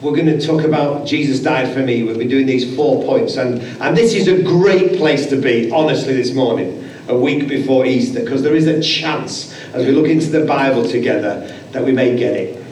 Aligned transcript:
we're 0.00 0.14
going 0.14 0.26
to 0.26 0.40
talk 0.40 0.62
about 0.62 1.06
Jesus 1.06 1.40
died 1.40 1.72
for 1.74 1.80
me. 1.80 2.04
We've 2.04 2.18
been 2.18 2.28
doing 2.28 2.46
these 2.46 2.74
four 2.76 3.02
points, 3.04 3.36
and, 3.36 3.60
and 3.82 3.96
this 3.96 4.14
is 4.14 4.28
a 4.28 4.42
great 4.42 4.96
place 4.96 5.28
to 5.30 5.40
be, 5.40 5.70
honestly, 5.72 6.14
this 6.14 6.32
morning, 6.32 6.88
a 7.08 7.18
week 7.18 7.48
before 7.48 7.84
Easter, 7.84 8.20
because 8.20 8.42
there 8.42 8.54
is 8.54 8.66
a 8.66 8.80
chance 8.80 9.52
as 9.74 9.84
we 9.84 9.92
look 9.92 10.06
into 10.06 10.28
the 10.28 10.44
Bible 10.44 10.88
together 10.88 11.52
that 11.72 11.84
we 11.84 11.90
may 11.90 12.16
get 12.16 12.34
it. 12.34 12.64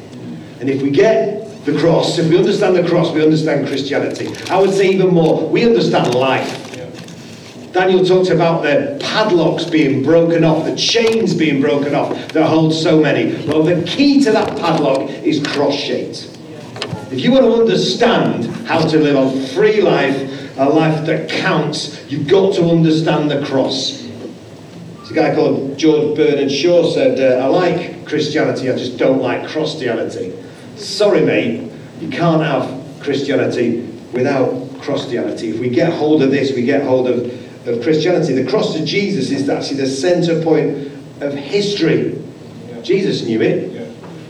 And 0.61 0.71
if 0.71 0.83
we 0.83 0.91
get 0.91 1.65
the 1.65 1.77
cross, 1.77 2.17
if 2.19 2.29
we 2.29 2.39
understand 2.39 2.77
the 2.77 2.87
cross, 2.89 3.13
we 3.13 3.23
understand 3.23 3.67
Christianity. 3.67 4.29
I 4.49 4.61
would 4.61 4.73
say 4.73 4.89
even 4.91 5.09
more, 5.13 5.49
we 5.49 5.65
understand 5.65 6.15
life. 6.15 6.63
Daniel 7.73 8.05
talked 8.05 8.31
about 8.31 8.63
the 8.63 8.97
padlocks 9.03 9.65
being 9.65 10.03
broken 10.03 10.45
off, 10.45 10.65
the 10.65 10.77
chains 10.77 11.35
being 11.35 11.61
broken 11.61 11.95
off 11.95 12.11
that 12.29 12.47
hold 12.47 12.73
so 12.73 13.01
many. 13.01 13.35
Well, 13.47 13.65
the 13.65 13.83
key 13.83 14.23
to 14.25 14.33
that 14.33 14.57
padlock 14.57 15.11
is 15.11 15.47
cross 15.47 15.75
shaped. 15.75 16.36
If 17.17 17.25
you 17.25 17.33
want 17.33 17.47
to 17.47 17.55
understand 17.55 18.45
how 18.67 18.79
to 18.79 18.99
live 18.99 19.17
a 19.17 19.47
free 19.55 19.81
life, 19.81 20.59
a 20.59 20.69
life 20.69 21.07
that 21.07 21.31
counts, 21.31 22.05
you've 22.13 22.29
got 22.29 22.55
to 22.57 22.69
understand 22.69 23.31
the 23.31 23.43
cross. 23.43 24.03
There's 24.97 25.13
a 25.13 25.15
guy 25.15 25.35
called 25.35 25.79
George 25.79 26.15
Bernard 26.15 26.53
Shaw 26.53 26.91
said, 26.91 27.19
uh, 27.19 27.43
I 27.43 27.47
like 27.47 28.05
Christianity, 28.05 28.71
I 28.71 28.77
just 28.77 28.99
don't 28.99 29.23
like 29.23 29.49
Christianity. 29.49 30.35
Sorry, 30.77 31.25
mate, 31.25 31.73
you 32.03 32.11
can't 32.11 32.43
have 32.43 32.85
Christianity 33.01 33.81
without 34.13 34.79
Christianity. 34.83 35.49
If 35.49 35.59
we 35.59 35.71
get 35.71 35.95
hold 35.95 36.23
of 36.23 36.31
this, 36.31 36.55
we 36.55 36.67
get 36.67 36.85
hold 36.85 37.09
of, 37.09 37.67
of 37.67 37.83
Christianity. 37.83 38.35
The 38.35 38.47
cross 38.47 38.79
of 38.79 38.85
Jesus 38.85 39.31
is 39.31 39.49
actually 39.49 39.79
the 39.79 39.87
center 39.87 40.43
point 40.43 40.93
of 41.23 41.33
history. 41.33 42.23
Jesus 42.83 43.25
knew 43.25 43.41
it. 43.41 43.76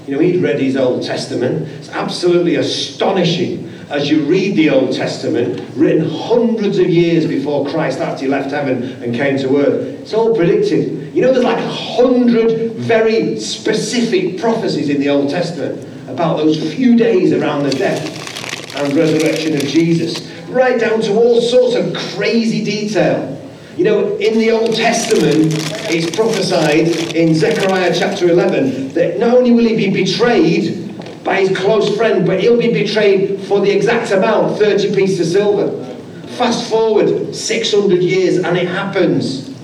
You 0.07 0.15
know, 0.15 0.21
he'd 0.21 0.41
read 0.41 0.61
his 0.61 0.77
Old 0.77 1.03
Testament. 1.03 1.67
It's 1.69 1.89
absolutely 1.89 2.55
astonishing 2.57 3.73
as 3.91 4.11
you 4.11 4.25
read 4.25 4.57
the 4.57 4.71
Old 4.71 4.95
Testament, 4.95 5.63
written 5.77 6.09
hundreds 6.09 6.79
of 6.79 6.89
years 6.89 7.27
before 7.27 7.69
Christ 7.69 8.01
actually 8.01 8.29
left 8.29 8.51
heaven 8.51 8.83
and 9.03 9.15
came 9.15 9.37
to 9.39 9.57
earth. 9.59 10.01
It's 10.01 10.15
all 10.15 10.35
predicted. 10.35 11.15
You 11.15 11.23
know, 11.23 11.33
there's 11.33 11.45
like 11.45 11.59
a 11.59 11.71
hundred 11.71 12.73
very 12.73 13.39
specific 13.41 14.41
prophecies 14.41 14.89
in 14.89 15.01
the 15.01 15.09
Old 15.09 15.31
Testament 15.31 15.87
about 16.09 16.37
those 16.37 16.59
few 16.75 16.97
days 16.97 17.33
around 17.33 17.65
the 17.65 17.71
death 17.71 18.77
and 18.77 18.93
resurrection 18.93 19.55
of 19.55 19.63
Jesus, 19.63 20.29
right 20.49 20.79
down 20.79 21.01
to 21.03 21.15
all 21.15 21.41
sorts 21.41 21.75
of 21.77 21.95
crazy 22.15 22.65
detail. 22.65 23.36
You 23.77 23.85
know, 23.85 24.17
in 24.17 24.39
the 24.39 24.53
Old 24.53 24.75
Testament, 24.75 25.53
it's 25.91 26.17
prophesied 26.17 27.15
in 27.15 27.35
Zechariah 27.35 27.93
chapter 27.95 28.27
11 28.27 28.95
that 28.95 29.19
not 29.19 29.37
only 29.37 29.53
will 29.53 29.65
he 29.65 29.77
be 29.77 29.91
betrayed 30.03 30.95
by 31.23 31.41
his 31.41 31.55
close 31.59 31.95
friend, 31.95 32.27
but 32.27 32.41
he'll 32.41 32.59
be 32.59 32.73
betrayed 32.73 33.39
for 33.41 33.61
the 33.61 33.71
exact 33.71 34.13
amount 34.13 34.59
30 34.59 34.95
pieces 34.95 35.21
of 35.21 35.43
silver. 35.43 35.95
Fast 36.39 36.71
forward 36.71 37.37
600 37.37 38.03
years, 38.03 38.39
and 38.39 38.57
it 38.57 38.67
happens. 38.67 39.55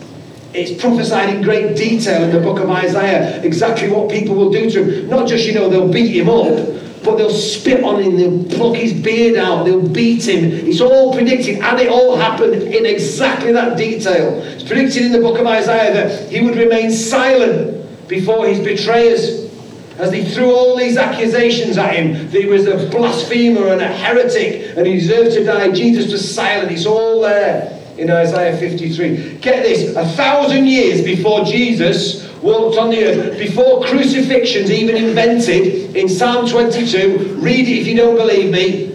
It's 0.52 0.78
prophesied 0.78 1.30
in 1.34 1.40
great 1.40 1.74
detail 1.74 2.22
in 2.22 2.32
the 2.32 2.40
book 2.40 2.58
of 2.60 2.68
Isaiah 2.68 3.42
exactly 3.42 3.88
what 3.88 4.10
people 4.10 4.34
will 4.34 4.52
do 4.52 4.70
to 4.72 4.84
him. 4.84 5.08
Not 5.08 5.26
just, 5.26 5.46
you 5.46 5.54
know, 5.54 5.70
they'll 5.70 5.90
beat 5.90 6.14
him 6.14 6.28
up, 6.28 6.81
but 7.04 7.16
they'll 7.16 7.30
spit 7.30 7.82
on 7.82 8.02
him, 8.02 8.16
they'll 8.16 8.44
pluck 8.56 8.76
his 8.76 8.92
beard 8.92 9.36
out, 9.36 9.64
they'll 9.64 9.86
beat 9.86 10.26
him. 10.26 10.44
It's 10.66 10.80
all 10.80 11.12
predicted, 11.14 11.58
and 11.58 11.80
it 11.80 11.88
all 11.88 12.16
happened 12.16 12.54
in 12.54 12.86
exactly 12.86 13.52
that 13.52 13.76
detail. 13.76 14.40
It's 14.42 14.64
predicted 14.64 15.02
in 15.02 15.12
the 15.12 15.20
book 15.20 15.38
of 15.38 15.46
Isaiah 15.46 15.92
that 15.92 16.30
he 16.30 16.40
would 16.40 16.56
remain 16.56 16.90
silent 16.90 18.08
before 18.08 18.46
his 18.46 18.60
betrayers. 18.60 19.50
As 19.98 20.10
they 20.10 20.24
threw 20.24 20.54
all 20.54 20.76
these 20.76 20.96
accusations 20.96 21.76
at 21.76 21.94
him, 21.94 22.30
that 22.30 22.40
he 22.40 22.46
was 22.46 22.66
a 22.66 22.88
blasphemer 22.88 23.68
and 23.68 23.80
a 23.80 23.88
heretic 23.88 24.76
and 24.76 24.86
he 24.86 24.94
deserved 24.94 25.32
to 25.32 25.44
die, 25.44 25.70
Jesus 25.70 26.10
was 26.10 26.34
silent. 26.34 26.72
It's 26.72 26.86
all 26.86 27.20
there 27.20 27.81
in 27.98 28.10
Isaiah 28.10 28.56
53. 28.56 29.38
Get 29.38 29.62
this, 29.62 29.94
a 29.96 30.06
thousand 30.16 30.66
years 30.66 31.02
before 31.02 31.44
Jesus 31.44 32.28
walked 32.42 32.78
on 32.78 32.90
the 32.90 33.04
earth, 33.04 33.38
before 33.38 33.84
crucifixion's 33.84 34.70
even 34.70 34.96
invented, 34.96 35.94
in 35.96 36.08
Psalm 36.08 36.48
22, 36.48 37.36
read 37.40 37.68
it 37.68 37.80
if 37.80 37.86
you 37.86 37.96
don't 37.96 38.16
believe 38.16 38.52
me, 38.52 38.92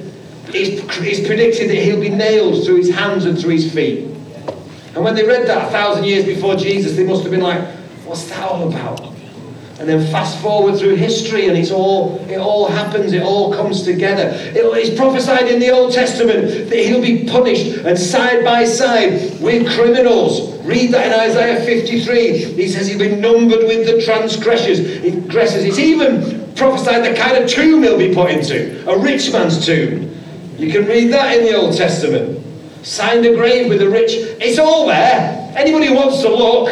it's, 0.54 0.98
it's 1.00 1.28
predicted 1.28 1.70
that 1.70 1.76
he'll 1.76 2.00
be 2.00 2.10
nailed 2.10 2.66
through 2.66 2.78
his 2.78 2.94
hands 2.94 3.26
and 3.26 3.40
through 3.40 3.52
his 3.52 3.74
feet. 3.74 4.06
And 4.96 5.04
when 5.04 5.16
they 5.16 5.26
read 5.26 5.48
that 5.48 5.68
a 5.68 5.72
thousand 5.72 6.06
years 6.06 6.26
before 6.26 6.56
Jesus, 6.56 6.96
they 6.96 7.06
must 7.06 7.22
have 7.22 7.32
been 7.32 7.42
like, 7.42 7.64
what's 8.06 8.28
that 8.30 8.44
all 8.44 8.68
about? 8.68 9.17
And 9.80 9.88
then 9.88 10.12
fast 10.12 10.42
forward 10.42 10.80
through 10.80 10.96
history, 10.96 11.48
and 11.48 11.56
it's 11.56 11.70
all 11.70 12.18
it 12.28 12.40
all 12.40 12.68
happens, 12.68 13.14
it 13.14 13.22
all 13.22 13.54
comes 13.54 13.84
together. 13.84 14.30
It 14.34 14.66
is 14.78 14.98
prophesied 14.98 15.48
in 15.48 15.60
the 15.60 15.70
Old 15.70 15.94
Testament 15.94 16.70
that 16.70 16.80
he'll 16.80 17.02
be 17.02 17.26
punished, 17.26 17.78
and 17.86 17.98
side 17.98 18.44
by 18.44 18.66
side 18.66 19.40
with 19.40 19.72
criminals. 19.76 20.58
Read 20.66 20.92
that 20.94 21.08
in 21.08 21.14
Isaiah 21.14 21.64
53. 21.64 22.56
He 22.56 22.68
says 22.68 22.88
he'll 22.88 22.98
be 22.98 23.16
numbered 23.16 23.68
with 23.68 23.86
the 23.86 24.02
transgressors. 24.04 24.80
It's 24.80 25.80
even 25.80 26.56
prophesied 26.56 27.06
the 27.06 27.14
kind 27.16 27.38
of 27.38 27.48
tomb 27.48 27.84
he'll 27.84 28.00
be 28.00 28.16
put 28.16 28.32
into, 28.32 28.84
a 28.90 28.98
rich 28.98 29.32
man's 29.32 29.64
tomb. 29.64 30.12
You 30.58 30.72
can 30.72 30.86
read 30.86 31.14
that 31.14 31.38
in 31.38 31.46
the 31.46 31.56
Old 31.56 31.78
Testament. 31.78 32.44
Signed 32.84 33.26
a 33.28 33.36
grave 33.36 33.70
with 33.70 33.78
the 33.78 33.90
rich. 33.90 34.12
It's 34.42 34.58
all 34.58 34.88
there. 34.88 35.54
Anybody 35.56 35.88
who 35.88 35.94
wants 35.94 36.22
to 36.24 36.30
look, 36.30 36.70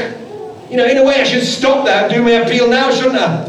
you 0.75 0.81
know, 0.81 0.89
in 0.89 0.97
a 0.97 1.05
way, 1.05 1.21
I 1.21 1.23
should 1.23 1.45
stop 1.45 1.85
that 1.85 2.03
and 2.03 2.13
do 2.13 2.21
my 2.21 2.31
appeal 2.31 2.67
now, 2.69 2.91
shouldn't 2.91 3.15
I? 3.15 3.45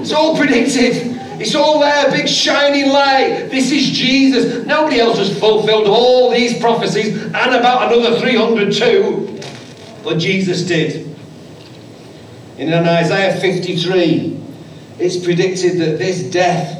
It's 0.00 0.12
all 0.12 0.36
predicted. 0.36 1.10
It's 1.40 1.56
all 1.56 1.80
there, 1.80 2.06
a 2.06 2.12
big 2.12 2.28
shining 2.28 2.92
light. 2.92 3.48
This 3.50 3.72
is 3.72 3.90
Jesus. 3.90 4.64
Nobody 4.64 5.00
else 5.00 5.18
has 5.18 5.36
fulfilled 5.36 5.88
all 5.88 6.30
these 6.30 6.60
prophecies 6.60 7.20
and 7.20 7.34
about 7.34 7.92
another 7.92 8.20
300 8.20 8.72
too. 8.72 9.40
But 10.04 10.18
Jesus 10.18 10.62
did. 10.62 11.16
In 12.58 12.72
Isaiah 12.72 13.40
53, 13.40 14.40
it's 15.00 15.16
predicted 15.16 15.80
that 15.80 15.98
this 15.98 16.22
death 16.30 16.78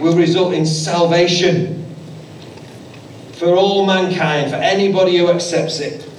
will 0.00 0.16
result 0.16 0.52
in 0.52 0.66
salvation 0.66 1.94
for 3.34 3.54
all 3.54 3.86
mankind, 3.86 4.50
for 4.50 4.56
anybody 4.56 5.18
who 5.18 5.30
accepts 5.30 5.78
it. 5.78 6.11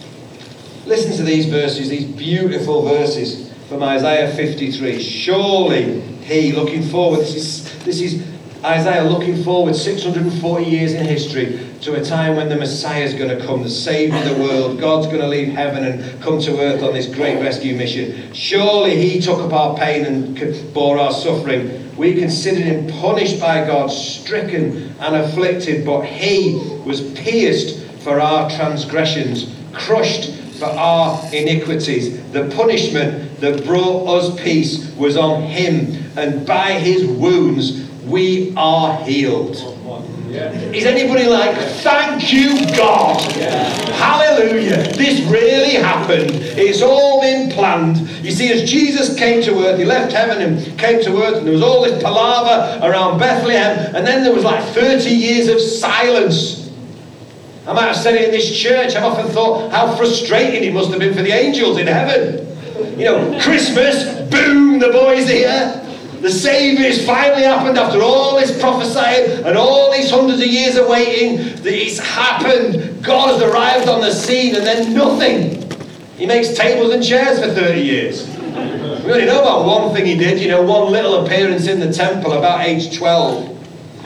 Listen 0.86 1.16
to 1.16 1.24
these 1.24 1.46
verses, 1.46 1.88
these 1.88 2.06
beautiful 2.06 2.82
verses 2.82 3.50
from 3.70 3.82
Isaiah 3.82 4.36
53. 4.36 5.02
Surely 5.02 6.02
he, 6.02 6.52
looking 6.52 6.84
forward, 6.84 7.22
this 7.22 7.36
is, 7.36 7.84
this 7.86 8.02
is 8.02 8.28
Isaiah 8.66 9.04
looking 9.04 9.44
forward 9.44 9.78
640 9.78 10.66
years 10.66 10.94
in 10.94 11.06
history 11.06 11.70
to 11.82 11.96
a 11.96 12.04
time 12.04 12.36
when 12.36 12.50
the 12.50 12.58
Messiah 12.58 13.02
is 13.02 13.14
going 13.14 13.30
to 13.38 13.46
come, 13.46 13.64
the 13.64 13.70
Savior 13.70 14.18
of 14.18 14.26
the 14.26 14.44
world. 14.44 14.78
God's 14.78 15.08
going 15.08 15.22
to 15.22 15.28
leave 15.28 15.54
heaven 15.54 15.86
and 15.86 16.22
come 16.22 16.40
to 16.42 16.60
earth 16.60 16.84
on 16.84 16.94
this 16.94 17.08
great 17.08 17.42
rescue 17.42 17.78
mission. 17.78 18.34
Surely 18.34 18.98
he 18.98 19.22
took 19.22 19.40
up 19.40 19.54
our 19.54 19.78
pain 19.78 20.06
and 20.06 20.74
bore 20.74 20.98
our 20.98 21.14
suffering. 21.14 21.96
We 21.96 22.16
considered 22.16 22.64
him 22.64 22.88
punished 23.00 23.40
by 23.40 23.66
God, 23.66 23.88
stricken 23.88 24.94
and 25.00 25.16
afflicted, 25.16 25.86
but 25.86 26.02
he 26.02 26.56
was 26.86 27.02
pierced 27.14 27.86
for 28.02 28.20
our 28.20 28.50
transgressions, 28.50 29.54
crushed 29.72 30.43
for 30.64 30.70
our 30.80 31.34
iniquities. 31.34 32.22
The 32.32 32.50
punishment 32.56 33.40
that 33.42 33.66
brought 33.66 34.08
us 34.08 34.42
peace 34.42 34.94
was 34.96 35.18
on 35.18 35.44
him, 35.44 36.12
and 36.18 36.46
by 36.46 36.74
his 36.74 37.06
wounds 37.06 37.90
we 38.06 38.54
are 38.56 39.04
healed. 39.04 39.58
Yeah. 40.30 40.52
Is 40.52 40.86
anybody 40.86 41.28
like, 41.28 41.56
thank 41.84 42.34
you, 42.34 42.66
God? 42.76 43.22
Yeah. 43.36 43.70
Hallelujah. 43.94 44.92
This 44.94 45.22
really 45.30 45.76
happened. 45.76 46.32
It's 46.34 46.82
all 46.82 47.22
been 47.22 47.52
planned. 47.52 48.00
You 48.26 48.32
see, 48.32 48.52
as 48.52 48.68
Jesus 48.68 49.16
came 49.16 49.44
to 49.44 49.68
earth, 49.68 49.78
he 49.78 49.86
left 49.86 50.12
heaven 50.12 50.42
and 50.42 50.80
came 50.80 51.04
to 51.04 51.22
earth, 51.22 51.38
and 51.38 51.46
there 51.46 51.54
was 51.54 51.62
all 51.62 51.84
this 51.84 52.02
palaver 52.02 52.84
around 52.84 53.20
Bethlehem, 53.20 53.96
and 53.96 54.08
then 54.08 54.24
there 54.24 54.34
was 54.34 54.44
like 54.44 54.64
30 54.74 55.08
years 55.08 55.50
of 55.50 55.62
silence. 55.62 56.63
I 57.66 57.72
might 57.72 57.86
have 57.86 57.96
said 57.96 58.16
it 58.16 58.26
in 58.26 58.32
this 58.32 58.54
church. 58.58 58.96
I've 58.96 59.04
often 59.04 59.28
thought 59.32 59.72
how 59.72 59.96
frustrating 59.96 60.64
it 60.64 60.74
must 60.74 60.90
have 60.90 61.00
been 61.00 61.14
for 61.14 61.22
the 61.22 61.32
angels 61.32 61.78
in 61.78 61.88
heaven. 61.88 62.46
You 63.00 63.06
know, 63.06 63.40
Christmas, 63.42 64.04
boom, 64.30 64.80
the 64.80 64.90
boys 64.90 65.30
here. 65.30 65.80
The 66.20 66.32
Saviour's 66.32 67.06
finally 67.06 67.44
happened 67.44 67.78
after 67.78 68.02
all 68.02 68.38
this 68.38 68.60
prophesying 68.60 69.46
and 69.46 69.58
all 69.58 69.92
these 69.92 70.10
hundreds 70.10 70.42
of 70.42 70.48
years 70.48 70.76
of 70.76 70.88
waiting. 70.88 71.38
It's 71.66 72.00
happened. 72.00 73.04
God 73.04 73.30
has 73.30 73.42
arrived 73.42 73.88
on 73.88 74.02
the 74.02 74.12
scene 74.12 74.56
and 74.56 74.66
then 74.66 74.94
nothing. 74.94 75.62
He 76.18 76.26
makes 76.26 76.54
tables 76.54 76.94
and 76.94 77.04
chairs 77.04 77.40
for 77.40 77.54
30 77.54 77.82
years. 77.82 78.28
We 79.04 79.12
only 79.12 79.26
know 79.26 79.42
about 79.42 79.66
one 79.66 79.94
thing 79.94 80.06
he 80.06 80.16
did, 80.16 80.40
you 80.40 80.48
know, 80.48 80.62
one 80.62 80.92
little 80.92 81.26
appearance 81.26 81.68
in 81.68 81.80
the 81.80 81.92
temple 81.92 82.34
about 82.34 82.62
age 82.62 82.98
12. 82.98 83.50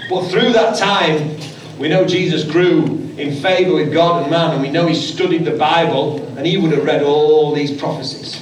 But 0.10 0.27
through 0.30 0.53
that 0.53 0.77
time, 0.77 1.38
we 1.79 1.89
know 1.89 2.06
Jesus 2.06 2.44
grew 2.44 2.85
in 3.18 3.35
favour 3.41 3.74
with 3.74 3.94
God 3.94 4.24
and 4.24 4.31
man, 4.31 4.53
and 4.53 4.62
we 4.62 4.69
know 4.69 4.88
he 4.88 4.95
studied 4.95 5.45
the 5.45 5.57
Bible, 5.57 6.25
and 6.38 6.45
he 6.45 6.57
would 6.57 6.71
have 6.71 6.85
read 6.85 7.03
all 7.03 7.53
these 7.53 7.77
prophecies. 7.79 8.41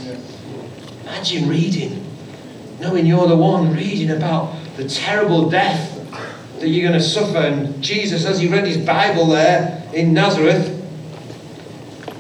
Imagine 1.04 1.50
reading, 1.50 2.06
knowing 2.80 3.06
you're 3.06 3.28
the 3.28 3.36
one 3.36 3.74
reading 3.74 4.12
about 4.12 4.56
the 4.78 4.88
terrible 4.88 5.50
death 5.50 5.92
that 6.60 6.70
you're 6.70 6.88
going 6.88 7.00
to 7.00 7.06
suffer. 7.06 7.38
And 7.38 7.82
Jesus, 7.84 8.26
as 8.26 8.40
he 8.40 8.48
read 8.48 8.66
his 8.66 8.78
Bible 8.86 9.28
there 9.28 9.84
in 9.94 10.14
Nazareth, 10.14 10.72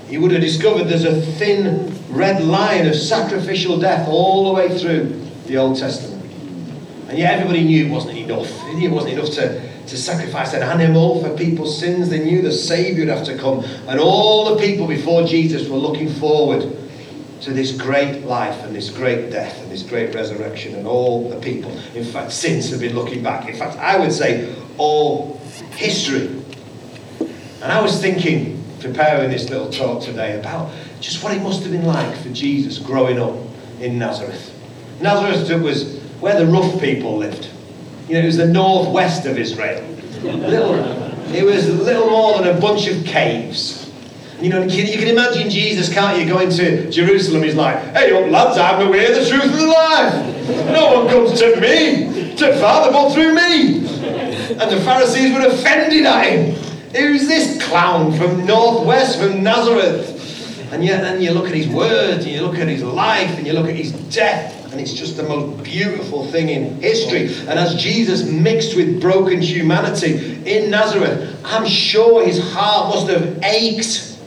he 0.10 0.18
would 0.18 0.32
have 0.32 0.42
discovered 0.42 0.86
there's 0.86 1.04
a 1.04 1.22
thin 1.22 1.94
red 2.10 2.44
line 2.44 2.88
of 2.88 2.96
sacrificial 2.96 3.80
death 3.80 4.08
all 4.08 4.46
the 4.48 4.54
way 4.54 4.78
through 4.78 5.22
the 5.48 5.58
Old 5.58 5.78
Testament. 5.78 6.24
And 7.10 7.18
yet 7.18 7.36
everybody 7.36 7.64
knew 7.64 7.86
it 7.86 7.90
wasn't 7.90 8.18
enough. 8.18 8.50
It 8.66 8.90
wasn't 8.90 9.14
enough 9.14 9.32
to, 9.32 9.62
to 9.88 9.98
sacrifice 9.98 10.54
an 10.54 10.64
animal 10.64 11.22
for 11.22 11.36
people's 11.38 11.78
sins. 11.80 12.10
They 12.10 12.24
knew 12.24 12.42
the 12.42 12.52
Saviour 12.52 13.06
would 13.06 13.16
have 13.16 13.26
to 13.28 13.38
come. 13.38 13.64
And 13.88 14.00
all 14.00 14.56
the 14.56 14.62
people 14.62 14.88
before 14.88 15.24
Jesus 15.26 15.70
were 15.70 15.78
looking 15.78 16.10
forward 16.10 16.76
to 17.42 17.54
this 17.54 17.72
great 17.72 18.24
life 18.24 18.64
and 18.64 18.76
this 18.76 18.90
great 18.90 19.30
death 19.30 19.62
and 19.62 19.72
this 19.72 19.84
great 19.84 20.16
resurrection. 20.16 20.76
And 20.76 20.88
all 20.88 21.30
the 21.30 21.40
people, 21.40 21.72
in 21.94 22.04
fact, 22.04 22.32
since 22.32 22.70
have 22.72 22.80
been 22.80 22.96
looking 22.96 23.22
back. 23.22 23.48
In 23.48 23.56
fact, 23.56 23.78
I 23.78 24.00
would 24.00 24.12
say 24.12 24.56
all 24.78 25.38
history. 25.72 26.28
And 27.62 27.72
I 27.72 27.82
was 27.82 28.02
thinking, 28.02 28.64
preparing 28.80 29.30
this 29.30 29.50
little 29.50 29.70
talk 29.70 30.02
today, 30.02 30.40
about 30.40 30.72
just 31.00 31.24
what 31.24 31.36
it 31.36 31.42
must 31.42 31.64
have 31.64 31.72
been 31.72 31.86
like 31.86 32.16
for 32.18 32.30
Jesus 32.30 32.80
growing 32.80 33.20
up 33.20 33.36
in 33.80 34.00
Nazareth. 34.00 34.52
Nazareth 35.02 35.62
was 35.62 36.00
where 36.20 36.40
the 36.40 36.46
rough 36.46 36.80
people 36.80 37.18
lived. 37.18 37.50
You 38.08 38.14
know, 38.14 38.20
it 38.20 38.26
was 38.26 38.38
the 38.38 38.48
northwest 38.48 39.26
of 39.26 39.38
Israel. 39.38 39.84
Little, 40.22 40.76
it 41.34 41.44
was 41.44 41.68
little 41.70 42.10
more 42.10 42.38
than 42.38 42.56
a 42.56 42.60
bunch 42.60 42.88
of 42.88 43.04
caves. 43.04 43.92
You 44.40 44.50
know, 44.50 44.64
you 44.64 44.98
can 44.98 45.08
imagine 45.08 45.50
Jesus, 45.50 45.92
can't 45.92 46.20
you, 46.20 46.28
going 46.28 46.50
to 46.52 46.92
Jerusalem? 46.92 47.44
He's 47.44 47.56
like, 47.56 47.78
hey, 47.94 48.12
up, 48.12 48.30
lads, 48.30 48.58
I'm 48.58 48.86
the 48.86 48.92
way, 48.92 49.08
the 49.08 49.28
truth, 49.28 49.44
and 49.44 49.54
the 49.54 49.68
life. 49.68 50.70
No 50.72 51.04
one 51.04 51.08
comes 51.08 51.40
to 51.40 51.60
me, 51.60 52.36
to 52.36 52.60
Father, 52.60 52.92
but 52.92 53.14
through 53.14 53.34
me. 53.34 53.88
And 54.50 54.72
the 54.72 54.82
Pharisees 54.82 55.34
were 55.34 55.48
offended 55.48 56.06
at 56.06 56.26
him. 56.26 56.56
Who's 56.94 57.28
this 57.28 57.64
clown 57.66 58.12
from 58.18 58.46
northwest, 58.46 59.20
from 59.20 59.42
Nazareth? 59.42 60.72
And 60.72 60.84
yet, 60.84 61.02
then 61.02 61.22
you 61.22 61.32
look 61.32 61.48
at 61.48 61.56
his 61.56 61.70
words, 61.70 62.26
and 62.26 62.34
you 62.34 62.42
look 62.42 62.60
at 62.60 62.68
his 62.68 62.84
life, 62.84 63.38
and 63.38 63.48
you 63.48 63.54
look 63.54 63.68
at 63.68 63.76
his 63.76 63.94
death, 64.14 64.55
and 64.76 64.82
it's 64.82 64.92
just 64.92 65.16
the 65.16 65.24
most 65.24 65.64
beautiful 65.64 66.26
thing 66.26 66.50
in 66.50 66.82
history. 66.82 67.34
And 67.48 67.58
as 67.58 67.76
Jesus 67.76 68.30
mixed 68.30 68.76
with 68.76 69.00
broken 69.00 69.42
humanity 69.42 70.44
in 70.46 70.70
Nazareth, 70.70 71.40
I'm 71.46 71.66
sure 71.66 72.26
his 72.26 72.52
heart 72.52 72.94
must 72.94 73.08
have 73.08 73.42
ached. 73.42 74.20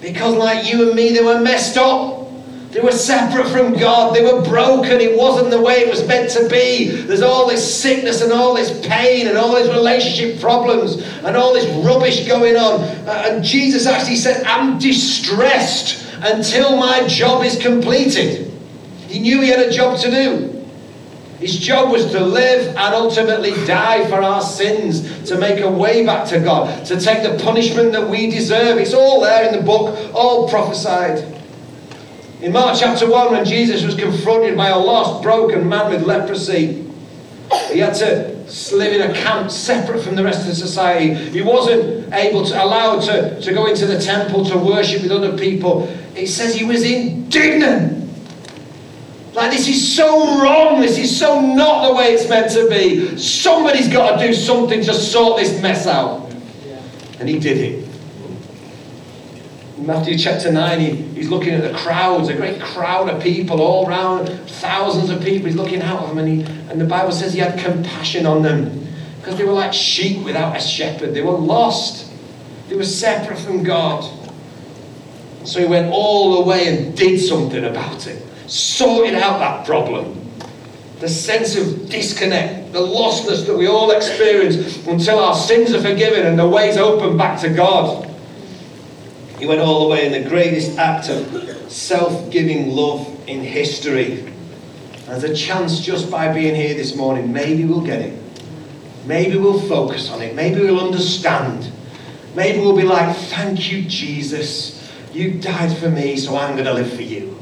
Because, 0.00 0.34
like 0.34 0.72
you 0.72 0.86
and 0.86 0.96
me, 0.96 1.12
they 1.12 1.22
were 1.22 1.38
messed 1.42 1.76
up. 1.76 2.26
They 2.70 2.80
were 2.80 2.90
separate 2.90 3.48
from 3.48 3.74
God. 3.74 4.16
They 4.16 4.24
were 4.24 4.40
broken. 4.40 4.98
It 5.02 5.18
wasn't 5.18 5.50
the 5.50 5.60
way 5.60 5.80
it 5.80 5.90
was 5.90 6.08
meant 6.08 6.30
to 6.30 6.48
be. 6.48 6.88
There's 7.02 7.20
all 7.20 7.46
this 7.46 7.82
sickness 7.82 8.22
and 8.22 8.32
all 8.32 8.54
this 8.54 8.80
pain 8.86 9.28
and 9.28 9.36
all 9.36 9.54
these 9.54 9.68
relationship 9.68 10.40
problems 10.40 11.06
and 11.18 11.36
all 11.36 11.52
this 11.52 11.66
rubbish 11.84 12.26
going 12.26 12.56
on. 12.56 12.80
Uh, 12.80 13.24
and 13.26 13.44
Jesus 13.44 13.86
actually 13.86 14.16
said, 14.16 14.42
I'm 14.46 14.78
distressed 14.78 16.02
until 16.22 16.78
my 16.78 17.06
job 17.06 17.44
is 17.44 17.60
completed. 17.60 18.48
He 19.12 19.18
knew 19.18 19.42
he 19.42 19.48
had 19.48 19.60
a 19.60 19.70
job 19.70 19.98
to 20.00 20.10
do. 20.10 20.66
His 21.38 21.58
job 21.58 21.92
was 21.92 22.10
to 22.12 22.20
live 22.20 22.68
and 22.68 22.94
ultimately 22.94 23.50
die 23.66 24.08
for 24.08 24.22
our 24.22 24.40
sins, 24.40 25.28
to 25.28 25.36
make 25.36 25.60
a 25.60 25.70
way 25.70 26.06
back 26.06 26.26
to 26.28 26.40
God, 26.40 26.86
to 26.86 26.98
take 26.98 27.22
the 27.22 27.42
punishment 27.44 27.92
that 27.92 28.08
we 28.08 28.30
deserve. 28.30 28.78
It's 28.78 28.94
all 28.94 29.20
there 29.20 29.48
in 29.48 29.58
the 29.58 29.62
book, 29.62 30.14
all 30.14 30.48
prophesied. 30.48 31.24
In 32.40 32.52
Mark 32.52 32.78
chapter 32.78 33.10
1, 33.10 33.32
when 33.32 33.44
Jesus 33.44 33.84
was 33.84 33.96
confronted 33.96 34.56
by 34.56 34.68
a 34.68 34.78
lost, 34.78 35.22
broken 35.22 35.68
man 35.68 35.90
with 35.90 36.04
leprosy, 36.04 36.90
he 37.70 37.80
had 37.80 37.94
to 37.96 38.32
live 38.74 38.94
in 38.98 39.10
a 39.10 39.12
camp 39.12 39.50
separate 39.50 40.02
from 40.02 40.14
the 40.14 40.24
rest 40.24 40.40
of 40.40 40.46
the 40.46 40.54
society. 40.54 41.12
He 41.12 41.42
wasn't 41.42 42.14
able 42.14 42.46
to, 42.46 42.64
allowed 42.64 43.00
to, 43.02 43.40
to 43.42 43.52
go 43.52 43.66
into 43.66 43.84
the 43.84 44.00
temple 44.00 44.44
to 44.46 44.56
worship 44.56 45.02
with 45.02 45.12
other 45.12 45.36
people. 45.36 45.86
It 46.14 46.28
says 46.28 46.54
he 46.54 46.64
was 46.64 46.82
indignant. 46.82 48.01
Like, 49.34 49.50
this 49.50 49.66
is 49.66 49.96
so 49.96 50.42
wrong. 50.42 50.80
This 50.80 50.98
is 50.98 51.18
so 51.18 51.40
not 51.40 51.88
the 51.88 51.94
way 51.94 52.12
it's 52.12 52.28
meant 52.28 52.52
to 52.52 52.68
be. 52.68 53.16
Somebody's 53.16 53.88
got 53.88 54.18
to 54.18 54.26
do 54.26 54.34
something 54.34 54.82
to 54.82 54.92
sort 54.92 55.40
this 55.40 55.60
mess 55.62 55.86
out. 55.86 56.30
And 57.18 57.28
he 57.28 57.38
did 57.38 57.56
it. 57.56 57.88
In 59.78 59.86
Matthew 59.86 60.18
chapter 60.18 60.52
9, 60.52 60.80
he, 60.80 60.90
he's 60.90 61.30
looking 61.30 61.54
at 61.54 61.62
the 61.62 61.76
crowds, 61.78 62.28
a 62.28 62.34
great 62.34 62.60
crowd 62.60 63.08
of 63.08 63.22
people 63.22 63.62
all 63.62 63.88
around, 63.88 64.26
thousands 64.28 65.08
of 65.08 65.22
people. 65.22 65.46
He's 65.46 65.56
looking 65.56 65.80
out 65.80 66.02
at 66.02 66.08
them, 66.08 66.18
and, 66.18 66.28
he, 66.28 66.42
and 66.70 66.78
the 66.78 66.84
Bible 66.84 67.12
says 67.12 67.32
he 67.32 67.40
had 67.40 67.58
compassion 67.58 68.26
on 68.26 68.42
them 68.42 68.86
because 69.18 69.38
they 69.38 69.44
were 69.44 69.52
like 69.52 69.72
sheep 69.72 70.24
without 70.24 70.56
a 70.56 70.60
shepherd. 70.60 71.14
They 71.14 71.22
were 71.22 71.32
lost, 71.32 72.12
they 72.68 72.76
were 72.76 72.84
separate 72.84 73.38
from 73.38 73.62
God. 73.62 74.04
So 75.44 75.58
he 75.58 75.66
went 75.66 75.90
all 75.90 76.42
the 76.42 76.48
way 76.48 76.68
and 76.68 76.96
did 76.96 77.18
something 77.18 77.64
about 77.64 78.06
it 78.06 78.22
sorted 78.46 79.14
out 79.14 79.38
that 79.38 79.66
problem. 79.66 80.18
The 81.00 81.08
sense 81.08 81.56
of 81.56 81.88
disconnect, 81.88 82.72
the 82.72 82.80
lostness 82.80 83.46
that 83.46 83.56
we 83.56 83.66
all 83.66 83.90
experience 83.90 84.86
until 84.86 85.18
our 85.18 85.34
sins 85.34 85.72
are 85.74 85.82
forgiven 85.82 86.26
and 86.26 86.38
the 86.38 86.48
way's 86.48 86.76
open 86.76 87.16
back 87.16 87.40
to 87.40 87.48
God. 87.48 88.08
He 89.38 89.46
went 89.46 89.60
all 89.60 89.82
the 89.82 89.88
way 89.88 90.06
in 90.06 90.22
the 90.22 90.28
greatest 90.28 90.78
act 90.78 91.08
of 91.08 91.72
self 91.72 92.30
giving 92.30 92.70
love 92.70 93.08
in 93.26 93.40
history. 93.40 94.32
There's 95.06 95.24
a 95.24 95.34
chance 95.34 95.80
just 95.80 96.10
by 96.10 96.32
being 96.32 96.54
here 96.54 96.74
this 96.74 96.94
morning, 96.94 97.32
maybe 97.32 97.64
we'll 97.64 97.80
get 97.80 98.00
it. 98.00 98.18
Maybe 99.04 99.36
we'll 99.36 99.60
focus 99.60 100.08
on 100.10 100.22
it. 100.22 100.36
Maybe 100.36 100.60
we'll 100.60 100.78
understand. 100.78 101.72
Maybe 102.36 102.60
we'll 102.60 102.76
be 102.76 102.84
like, 102.84 103.16
Thank 103.16 103.72
you, 103.72 103.82
Jesus. 103.82 104.78
You 105.12 105.32
died 105.40 105.76
for 105.76 105.90
me, 105.90 106.16
so 106.16 106.36
I'm 106.36 106.52
going 106.54 106.66
to 106.66 106.72
live 106.72 106.92
for 106.92 107.02
you 107.02 107.41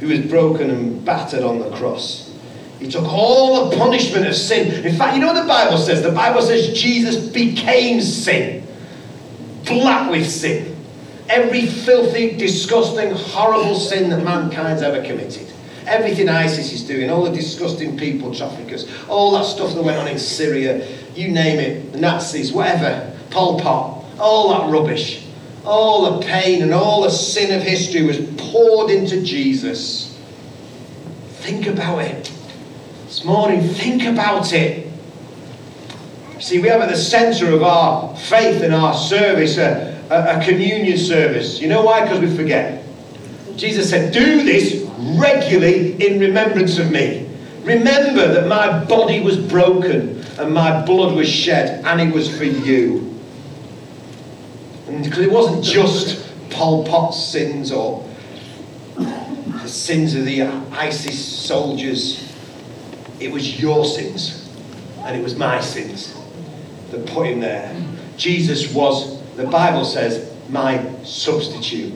who 0.00 0.08
was 0.08 0.20
broken 0.20 0.70
and 0.70 1.04
battered 1.04 1.42
on 1.42 1.58
the 1.58 1.70
cross. 1.76 2.32
He 2.78 2.88
took 2.88 3.04
all 3.04 3.70
the 3.70 3.76
punishment 3.76 4.26
of 4.26 4.34
sin. 4.34 4.84
In 4.84 4.96
fact, 4.96 5.14
you 5.14 5.20
know 5.20 5.32
what 5.32 5.40
the 5.40 5.48
Bible 5.48 5.78
says? 5.78 6.02
The 6.02 6.12
Bible 6.12 6.42
says 6.42 6.78
Jesus 6.78 7.28
became 7.28 8.00
sin, 8.00 8.66
black 9.64 10.10
with 10.10 10.28
sin. 10.28 10.76
Every 11.28 11.66
filthy, 11.66 12.36
disgusting, 12.36 13.12
horrible 13.12 13.76
sin 13.76 14.10
that 14.10 14.22
mankind's 14.22 14.82
ever 14.82 15.02
committed. 15.06 15.50
Everything 15.86 16.28
ISIS 16.28 16.72
is 16.72 16.86
doing, 16.86 17.10
all 17.10 17.24
the 17.24 17.30
disgusting 17.30 17.96
people 17.96 18.34
traffickers, 18.34 18.86
all 19.08 19.32
that 19.32 19.44
stuff 19.44 19.74
that 19.74 19.82
went 19.82 19.98
on 19.98 20.08
in 20.08 20.18
Syria, 20.18 20.86
you 21.14 21.28
name 21.28 21.58
it, 21.58 21.92
the 21.92 22.00
Nazis, 22.00 22.52
whatever, 22.52 23.14
Pol 23.30 23.60
Pot, 23.60 24.04
all 24.18 24.50
that 24.50 24.70
rubbish 24.70 25.23
all 25.64 26.18
the 26.18 26.26
pain 26.26 26.62
and 26.62 26.72
all 26.72 27.02
the 27.02 27.10
sin 27.10 27.54
of 27.54 27.62
history 27.62 28.02
was 28.02 28.18
poured 28.36 28.90
into 28.90 29.22
Jesus. 29.22 30.18
Think 31.40 31.66
about 31.66 31.98
it. 31.98 32.30
This 33.06 33.24
morning, 33.24 33.62
think 33.62 34.04
about 34.04 34.52
it. 34.52 34.90
See, 36.40 36.58
we 36.58 36.68
have 36.68 36.80
at 36.80 36.90
the 36.90 36.96
centre 36.96 37.50
of 37.52 37.62
our 37.62 38.14
faith 38.16 38.62
and 38.62 38.74
our 38.74 38.92
service 38.94 39.56
a, 39.56 39.98
a, 40.10 40.38
a 40.38 40.44
communion 40.44 40.98
service. 40.98 41.60
You 41.60 41.68
know 41.68 41.82
why? 41.82 42.02
Because 42.02 42.20
we 42.20 42.36
forget. 42.36 42.84
Jesus 43.56 43.88
said, 43.88 44.12
Do 44.12 44.42
this 44.42 44.82
regularly 44.98 45.92
in 46.04 46.20
remembrance 46.20 46.78
of 46.78 46.90
me. 46.90 47.30
Remember 47.62 48.34
that 48.34 48.46
my 48.46 48.84
body 48.84 49.20
was 49.20 49.38
broken 49.38 50.22
and 50.38 50.52
my 50.52 50.84
blood 50.84 51.14
was 51.14 51.28
shed, 51.28 51.84
and 51.84 52.00
it 52.00 52.12
was 52.12 52.36
for 52.36 52.44
you. 52.44 53.13
Because 55.02 55.18
it 55.18 55.30
wasn't 55.30 55.64
just 55.64 56.24
Pol 56.50 56.84
Pot's 56.84 57.22
sins 57.22 57.72
or 57.72 58.08
the 58.96 59.68
sins 59.68 60.14
of 60.14 60.24
the 60.24 60.42
ISIS 60.42 61.24
soldiers. 61.24 62.32
It 63.20 63.32
was 63.32 63.60
your 63.60 63.84
sins 63.84 64.48
and 64.98 65.16
it 65.16 65.22
was 65.22 65.36
my 65.36 65.60
sins 65.60 66.14
that 66.90 67.06
put 67.06 67.26
him 67.26 67.40
there. 67.40 67.74
Jesus 68.16 68.72
was, 68.72 69.20
the 69.36 69.46
Bible 69.46 69.84
says, 69.84 70.32
my 70.48 70.84
substitute. 71.02 71.92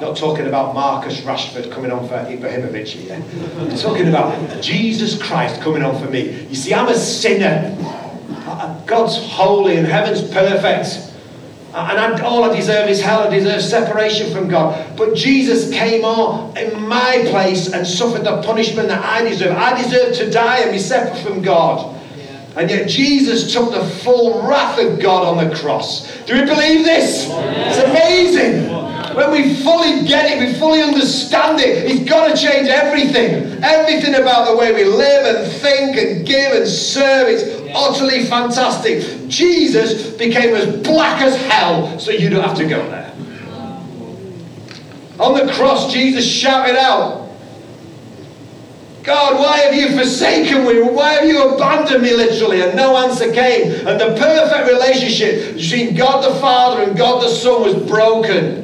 Not 0.00 0.16
talking 0.16 0.46
about 0.46 0.74
Marcus 0.74 1.20
Rashford 1.20 1.70
coming 1.70 1.92
on 1.92 2.08
for 2.08 2.14
Ibrahimovic 2.14 2.86
here. 2.86 3.22
I'm 3.58 3.76
talking 3.76 4.08
about 4.08 4.62
Jesus 4.62 5.20
Christ 5.22 5.60
coming 5.60 5.82
on 5.82 6.02
for 6.02 6.10
me. 6.10 6.46
You 6.46 6.54
see, 6.54 6.72
I'm 6.72 6.88
a 6.88 6.94
sinner. 6.94 7.76
God's 8.86 9.16
holy 9.16 9.76
and 9.76 9.86
heaven's 9.86 10.22
perfect. 10.32 11.09
And 11.72 11.98
I, 11.98 12.20
all 12.22 12.42
I 12.42 12.56
deserve 12.56 12.88
is 12.88 13.00
hell. 13.00 13.20
I 13.20 13.30
deserve 13.30 13.62
separation 13.62 14.32
from 14.32 14.48
God. 14.48 14.96
But 14.96 15.14
Jesus 15.14 15.70
came 15.70 16.04
on 16.04 16.56
in 16.56 16.88
my 16.88 17.24
place 17.30 17.72
and 17.72 17.86
suffered 17.86 18.24
the 18.24 18.42
punishment 18.42 18.88
that 18.88 19.04
I 19.04 19.28
deserve. 19.28 19.56
I 19.56 19.80
deserve 19.80 20.16
to 20.16 20.30
die 20.30 20.60
and 20.60 20.72
be 20.72 20.78
separate 20.78 21.22
from 21.22 21.42
God. 21.42 21.96
And 22.56 22.68
yet 22.68 22.88
Jesus 22.88 23.52
took 23.52 23.70
the 23.70 23.84
full 23.84 24.42
wrath 24.48 24.80
of 24.80 25.00
God 25.00 25.26
on 25.26 25.48
the 25.48 25.54
cross. 25.56 26.10
Do 26.24 26.34
we 26.34 26.44
believe 26.44 26.84
this? 26.84 27.28
It's 27.30 27.78
amazing. 27.78 28.68
When 29.14 29.30
we 29.30 29.54
fully 29.54 30.06
get 30.06 30.30
it, 30.30 30.38
we 30.40 30.58
fully 30.58 30.82
understand 30.82 31.60
it, 31.60 31.90
it's 31.90 32.08
got 32.08 32.28
to 32.28 32.36
change 32.36 32.68
everything. 32.68 33.62
Everything 33.62 34.14
about 34.14 34.48
the 34.48 34.56
way 34.56 34.72
we 34.72 34.84
live 34.84 35.36
and 35.36 35.52
think 35.52 35.96
and 35.96 36.26
give 36.26 36.52
and 36.52 36.66
serve 36.66 37.28
is 37.28 37.59
utterly 37.74 38.24
fantastic. 38.24 39.28
Jesus 39.28 40.10
became 40.16 40.54
as 40.54 40.82
black 40.82 41.22
as 41.22 41.36
hell 41.36 41.98
so 41.98 42.10
you 42.10 42.28
don't 42.30 42.44
have 42.44 42.56
to 42.56 42.66
go 42.66 42.82
there. 42.90 43.12
On 45.18 45.34
the 45.34 45.52
cross, 45.52 45.92
Jesus 45.92 46.24
shouted 46.24 46.76
out, 46.76 47.28
God, 49.02 49.38
why 49.38 49.58
have 49.58 49.74
you 49.74 49.96
forsaken 49.96 50.66
me? 50.66 50.82
Why 50.82 51.14
have 51.14 51.24
you 51.24 51.54
abandoned 51.54 52.02
me, 52.02 52.14
literally? 52.14 52.60
And 52.60 52.76
no 52.76 52.96
answer 52.96 53.32
came. 53.32 53.86
And 53.86 54.00
the 54.00 54.14
perfect 54.18 54.68
relationship 54.68 55.56
between 55.56 55.94
God 55.94 56.22
the 56.22 56.38
Father 56.38 56.82
and 56.82 56.96
God 56.96 57.22
the 57.22 57.28
Son 57.28 57.62
was 57.62 57.74
broken. 57.88 58.60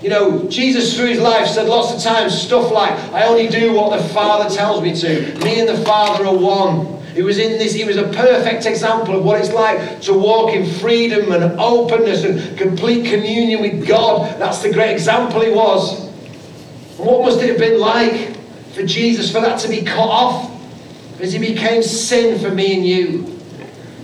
You 0.00 0.08
know, 0.08 0.48
Jesus 0.48 0.96
through 0.96 1.06
his 1.06 1.20
life 1.20 1.46
said 1.46 1.68
lots 1.68 1.94
of 1.94 2.02
times 2.02 2.36
stuff 2.36 2.72
like, 2.72 2.92
I 3.12 3.24
only 3.24 3.48
do 3.48 3.74
what 3.74 3.96
the 3.96 4.02
Father 4.08 4.52
tells 4.52 4.82
me 4.82 4.94
to. 4.96 5.38
Me 5.44 5.60
and 5.60 5.68
the 5.68 5.84
Father 5.84 6.26
are 6.26 6.36
one. 6.36 7.01
He 7.14 7.22
was 7.22 7.38
in 7.38 7.58
this, 7.58 7.72
he 7.74 7.84
was 7.84 7.96
a 7.98 8.08
perfect 8.08 8.64
example 8.64 9.16
of 9.16 9.24
what 9.24 9.38
it's 9.38 9.52
like 9.52 10.00
to 10.02 10.14
walk 10.14 10.54
in 10.54 10.66
freedom 10.66 11.30
and 11.32 11.58
openness 11.60 12.24
and 12.24 12.56
complete 12.56 13.04
communion 13.04 13.60
with 13.60 13.86
God. 13.86 14.38
That's 14.40 14.62
the 14.62 14.72
great 14.72 14.92
example 14.92 15.40
he 15.42 15.50
was. 15.50 16.06
And 16.98 17.06
what 17.06 17.22
must 17.22 17.42
it 17.42 17.48
have 17.50 17.58
been 17.58 17.78
like 17.78 18.36
for 18.72 18.84
Jesus 18.84 19.30
for 19.30 19.40
that 19.40 19.58
to 19.60 19.68
be 19.68 19.82
cut 19.82 20.08
off? 20.08 20.50
As 21.20 21.32
he 21.32 21.38
became 21.38 21.82
sin 21.82 22.40
for 22.40 22.52
me 22.52 22.74
and 22.74 22.86
you. 22.86 23.38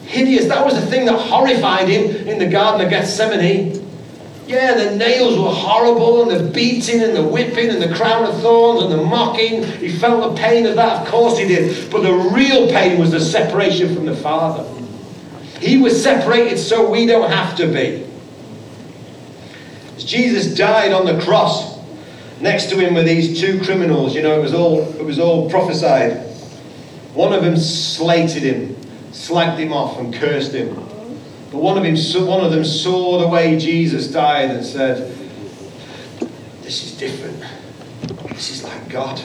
Hideous. 0.05 0.47
That 0.47 0.65
was 0.65 0.75
the 0.75 0.87
thing 0.87 1.05
that 1.07 1.19
horrified 1.19 1.89
him 1.89 2.29
in 2.29 2.39
the 2.39 2.47
Garden 2.47 2.81
of 2.81 2.91
Gethsemane. 2.91 3.78
Yeah, 4.49 4.73
the 4.83 4.97
nails 4.97 5.39
were 5.39 5.51
horrible, 5.51 6.23
and 6.23 6.41
the 6.41 6.51
beating, 6.51 7.03
and 7.03 7.15
the 7.15 7.23
whipping, 7.23 7.69
and 7.69 7.83
the 7.83 7.95
crown 7.95 8.25
of 8.25 8.41
thorns, 8.41 8.83
and 8.83 8.91
the 8.91 9.05
mocking. 9.05 9.63
He 9.63 9.91
felt 9.91 10.35
the 10.35 10.41
pain 10.41 10.65
of 10.65 10.75
that, 10.77 11.03
of 11.03 11.09
course 11.09 11.39
he 11.39 11.47
did. 11.47 11.91
But 11.91 12.03
the 12.03 12.15
real 12.15 12.67
pain 12.69 12.99
was 12.99 13.11
the 13.11 13.21
separation 13.21 13.95
from 13.95 14.07
the 14.07 14.17
Father. 14.17 14.67
He 15.61 15.77
was 15.77 16.03
separated 16.03 16.57
so 16.57 16.91
we 16.91 17.05
don't 17.05 17.31
have 17.31 17.59
to 17.59 17.67
be. 17.67 18.07
As 19.97 20.05
Jesus 20.05 20.55
died 20.55 20.93
on 20.93 21.05
the 21.05 21.23
cross, 21.23 21.79
next 22.41 22.71
to 22.71 22.79
him 22.79 22.95
were 22.95 23.03
these 23.03 23.39
two 23.39 23.61
criminals. 23.63 24.15
You 24.15 24.23
know, 24.23 24.39
it 24.39 24.43
was 24.43 24.55
all, 24.55 24.81
it 24.81 25.05
was 25.05 25.19
all 25.19 25.51
prophesied. 25.51 26.27
One 27.13 27.35
of 27.35 27.45
them 27.45 27.59
slated 27.59 28.45
him, 28.45 28.77
slagged 29.11 29.59
him 29.59 29.75
off, 29.75 29.99
and 29.99 30.15
cursed 30.15 30.53
him. 30.53 30.88
But 31.51 31.63
one 31.63 31.79
of, 31.79 31.85
him, 31.85 31.97
one 32.27 32.45
of 32.45 32.53
them 32.53 32.65
saw 32.65 33.19
the 33.19 33.29
way 33.29 33.59
Jesus 33.59 34.09
died 34.09 34.51
and 34.51 34.65
said, 34.65 35.17
This 36.63 36.85
is 36.85 36.99
different. 36.99 37.43
This 38.29 38.51
is 38.51 38.65
like 38.65 38.89
God. 38.91 39.21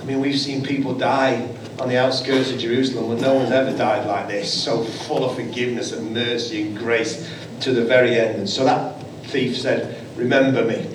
I 0.00 0.04
mean, 0.04 0.20
we've 0.20 0.38
seen 0.38 0.64
people 0.64 0.94
die 0.94 1.48
on 1.80 1.88
the 1.88 1.98
outskirts 1.98 2.52
of 2.52 2.60
Jerusalem, 2.60 3.08
but 3.08 3.20
no 3.20 3.34
one's 3.34 3.50
ever 3.50 3.76
died 3.76 4.06
like 4.06 4.28
this, 4.28 4.52
so 4.52 4.84
full 4.84 5.24
of 5.24 5.34
forgiveness 5.34 5.92
and 5.92 6.14
mercy 6.14 6.62
and 6.62 6.76
grace 6.76 7.28
to 7.60 7.72
the 7.72 7.84
very 7.84 8.18
end. 8.18 8.38
And 8.38 8.48
so 8.48 8.64
that 8.64 9.02
thief 9.24 9.56
said, 9.56 10.00
Remember 10.16 10.64
me. 10.64 10.88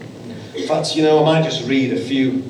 In 0.56 0.68
fact, 0.68 0.96
you 0.96 1.04
know, 1.04 1.24
I 1.24 1.26
might 1.26 1.44
just 1.44 1.68
read 1.68 1.92
a 1.92 2.00
few, 2.00 2.44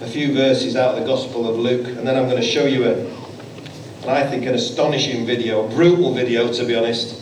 a 0.00 0.06
few 0.06 0.34
verses 0.34 0.74
out 0.74 0.96
of 0.96 1.00
the 1.00 1.06
Gospel 1.06 1.48
of 1.48 1.56
Luke, 1.56 1.86
and 1.86 2.06
then 2.06 2.16
I'm 2.16 2.28
going 2.28 2.42
to 2.42 2.46
show 2.46 2.66
you 2.66 2.84
a, 2.86 4.08
I 4.08 4.26
think 4.26 4.44
an 4.44 4.54
astonishing 4.54 5.24
video, 5.24 5.66
a 5.66 5.68
brutal 5.68 6.14
video 6.14 6.52
to 6.52 6.64
be 6.64 6.74
honest, 6.74 7.17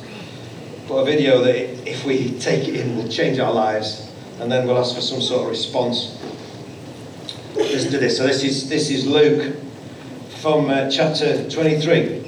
but 0.88 0.94
a 0.96 1.04
video 1.04 1.42
that 1.42 1.56
if 1.88 2.04
we 2.04 2.38
take 2.38 2.68
it 2.68 2.76
in 2.76 2.96
will 2.96 3.08
change 3.08 3.38
our 3.38 3.52
lives 3.52 4.10
and 4.40 4.50
then 4.50 4.66
we'll 4.66 4.78
ask 4.78 4.94
for 4.94 5.00
some 5.00 5.20
sort 5.20 5.42
of 5.42 5.48
response. 5.48 6.22
Listen 7.54 7.90
to 7.90 7.98
this. 7.98 8.16
So 8.16 8.26
this 8.26 8.44
is 8.44 8.68
this 8.68 8.90
is 8.90 9.06
Luke 9.06 9.56
from 10.40 10.70
uh, 10.70 10.90
chapter 10.90 11.48
23 11.48 12.26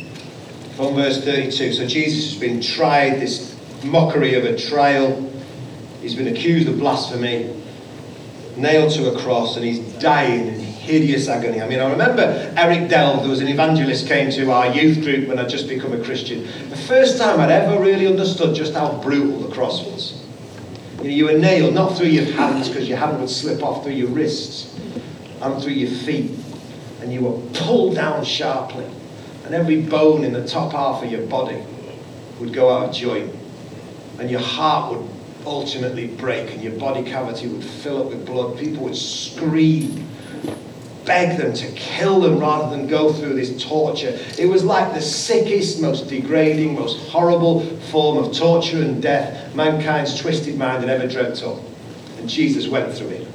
from 0.77 0.95
verse 0.95 1.23
32. 1.25 1.73
So 1.73 1.87
Jesus 1.87 2.31
has 2.31 2.41
been 2.41 2.61
tried 2.61 3.21
this 3.21 3.57
mockery 3.85 4.35
of 4.35 4.45
a 4.45 4.57
trial. 4.57 5.31
He's 6.01 6.15
been 6.15 6.29
accused 6.29 6.69
of 6.69 6.79
blasphemy, 6.79 7.58
nailed 8.59 8.93
to 8.93 9.13
a 9.13 9.19
cross 9.19 9.57
and 9.57 9.65
he's 9.65 9.79
dying 9.95 10.49
in 10.49 10.61
hideous 10.61 11.29
agony. 11.29 11.61
I 11.61 11.69
mean, 11.69 11.81
I 11.81 11.91
remember 11.91 12.23
Eric 12.57 12.89
Delve, 12.89 13.21
there 13.21 13.31
was 13.31 13.41
an 13.41 13.49
evangelist, 13.49 14.09
came 14.09 14.31
to 14.33 14.51
our 14.51 14.73
youth 14.73 15.03
group 15.03 15.29
when 15.29 15.39
I'd 15.39 15.49
just 15.49 15.69
become 15.69 15.93
a 15.93 16.03
Christian. 16.03 16.45
The 16.71 16.77
first 16.77 17.19
time 17.19 17.41
I'd 17.41 17.51
ever 17.51 17.81
really 17.83 18.07
understood 18.07 18.55
just 18.55 18.75
how 18.75 19.01
brutal 19.03 19.41
the 19.41 19.55
cross 19.55 19.85
was. 19.85 20.25
You 20.99 21.05
know, 21.05 21.11
you 21.11 21.25
were 21.27 21.39
nailed 21.39 21.75
not 21.75 21.97
through 21.97 22.09
your 22.09 22.25
hands 22.33 22.69
because 22.69 22.89
your 22.89 22.99
hand 22.99 23.21
would 23.21 23.31
slip 23.31 23.63
off 23.63 23.85
through 23.85 23.93
your 23.93 24.09
wrists 24.09 24.77
and 25.41 25.63
through 25.63 25.75
your 25.75 25.91
feet, 25.91 26.33
and 27.01 27.13
you 27.13 27.21
were 27.21 27.39
pulled 27.53 27.95
down 27.95 28.25
sharply, 28.25 28.87
and 29.45 29.55
every 29.55 29.81
bone 29.81 30.25
in 30.25 30.33
the 30.33 30.47
top 30.47 30.73
half 30.73 31.05
of 31.05 31.13
your 31.13 31.25
body 31.27 31.63
would 32.41 32.53
go 32.53 32.71
out 32.71 32.89
of 32.89 32.95
joint, 32.95 33.33
and 34.19 34.31
your 34.31 34.41
heart 34.41 34.93
would 34.93 35.18
ultimately 35.49 36.07
break, 36.07 36.53
and 36.53 36.63
your 36.63 36.75
body 36.75 37.03
cavity 37.03 37.49
would 37.49 37.65
fill 37.65 38.03
up 38.03 38.09
with 38.11 38.27
blood. 38.27 38.59
People 38.59 38.85
would 38.85 38.97
scream 38.97 40.07
beg 41.09 41.39
them 41.39 41.55
to 41.55 41.67
kill 41.73 42.21
them 42.21 42.39
rather 42.39 42.77
than 42.77 42.87
go 42.87 43.11
through 43.15 43.33
this 43.33 43.65
torture. 43.65 44.19
It 44.39 44.45
was 44.45 44.63
like 44.63 44.93
the 44.93 45.01
sickest, 45.01 45.81
most 45.81 46.07
degrading, 46.07 46.75
most 46.75 47.09
horrible 47.09 47.65
form 47.91 48.19
of 48.19 48.37
torture 48.37 48.83
and 48.83 49.03
death 49.03 49.55
mankind's 49.55 50.21
twisted 50.21 50.59
mind 50.59 50.85
had 50.85 50.91
ever 50.91 51.09
dreamt 51.09 51.43
of. 51.43 51.65
And 52.19 52.29
Jesus 52.29 52.69
went 52.69 52.95
through 52.95 53.09
it. 53.09 53.29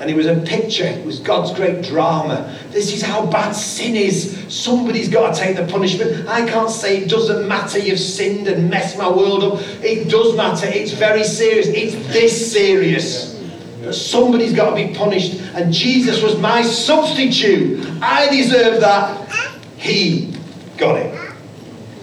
And 0.00 0.08
it 0.08 0.14
was 0.14 0.26
a 0.26 0.36
picture, 0.36 0.84
it 0.84 1.04
was 1.04 1.18
God's 1.18 1.52
great 1.52 1.84
drama. 1.84 2.56
This 2.70 2.94
is 2.94 3.02
how 3.02 3.26
bad 3.26 3.52
sin 3.52 3.96
is. 3.96 4.44
Somebody's 4.48 5.08
got 5.08 5.34
to 5.34 5.40
take 5.40 5.56
the 5.56 5.66
punishment. 5.66 6.28
I 6.28 6.48
can't 6.48 6.70
say 6.70 6.98
it 6.98 7.10
doesn't 7.10 7.48
matter, 7.48 7.78
you've 7.80 7.98
sinned 7.98 8.46
and 8.46 8.70
messed 8.70 8.96
my 8.96 9.08
world 9.08 9.42
up. 9.42 9.60
It 9.82 10.08
does 10.08 10.36
matter, 10.36 10.66
it's 10.68 10.92
very 10.92 11.24
serious. 11.24 11.66
It's 11.66 11.94
this 12.12 12.52
serious 12.52 13.34
that 13.82 13.94
somebody's 13.94 14.52
got 14.52 14.70
to 14.70 14.76
be 14.76 14.94
punished. 14.94 15.40
And 15.54 15.72
Jesus 15.72 16.22
was 16.22 16.38
my 16.38 16.62
substitute. 16.62 17.84
I 18.00 18.28
deserve 18.28 18.80
that. 18.80 19.32
He 19.76 20.32
got 20.76 20.96
it. 20.96 21.28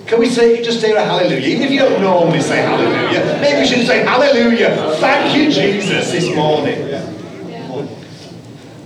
Can 0.08 0.20
we 0.20 0.30
say 0.30 0.62
just 0.64 0.82
say 0.82 0.92
a 0.92 1.04
hallelujah? 1.04 1.48
Even 1.48 1.64
if 1.64 1.72
you 1.72 1.80
don't 1.80 2.02
normally 2.02 2.42
say 2.42 2.62
hallelujah, 2.62 3.40
maybe 3.42 3.62
we 3.62 3.66
should 3.66 3.88
say 3.88 4.04
hallelujah. 4.04 4.96
Thank 4.98 5.36
you, 5.36 5.52
Jesus, 5.52 6.12
this 6.12 6.36
morning. 6.36 6.95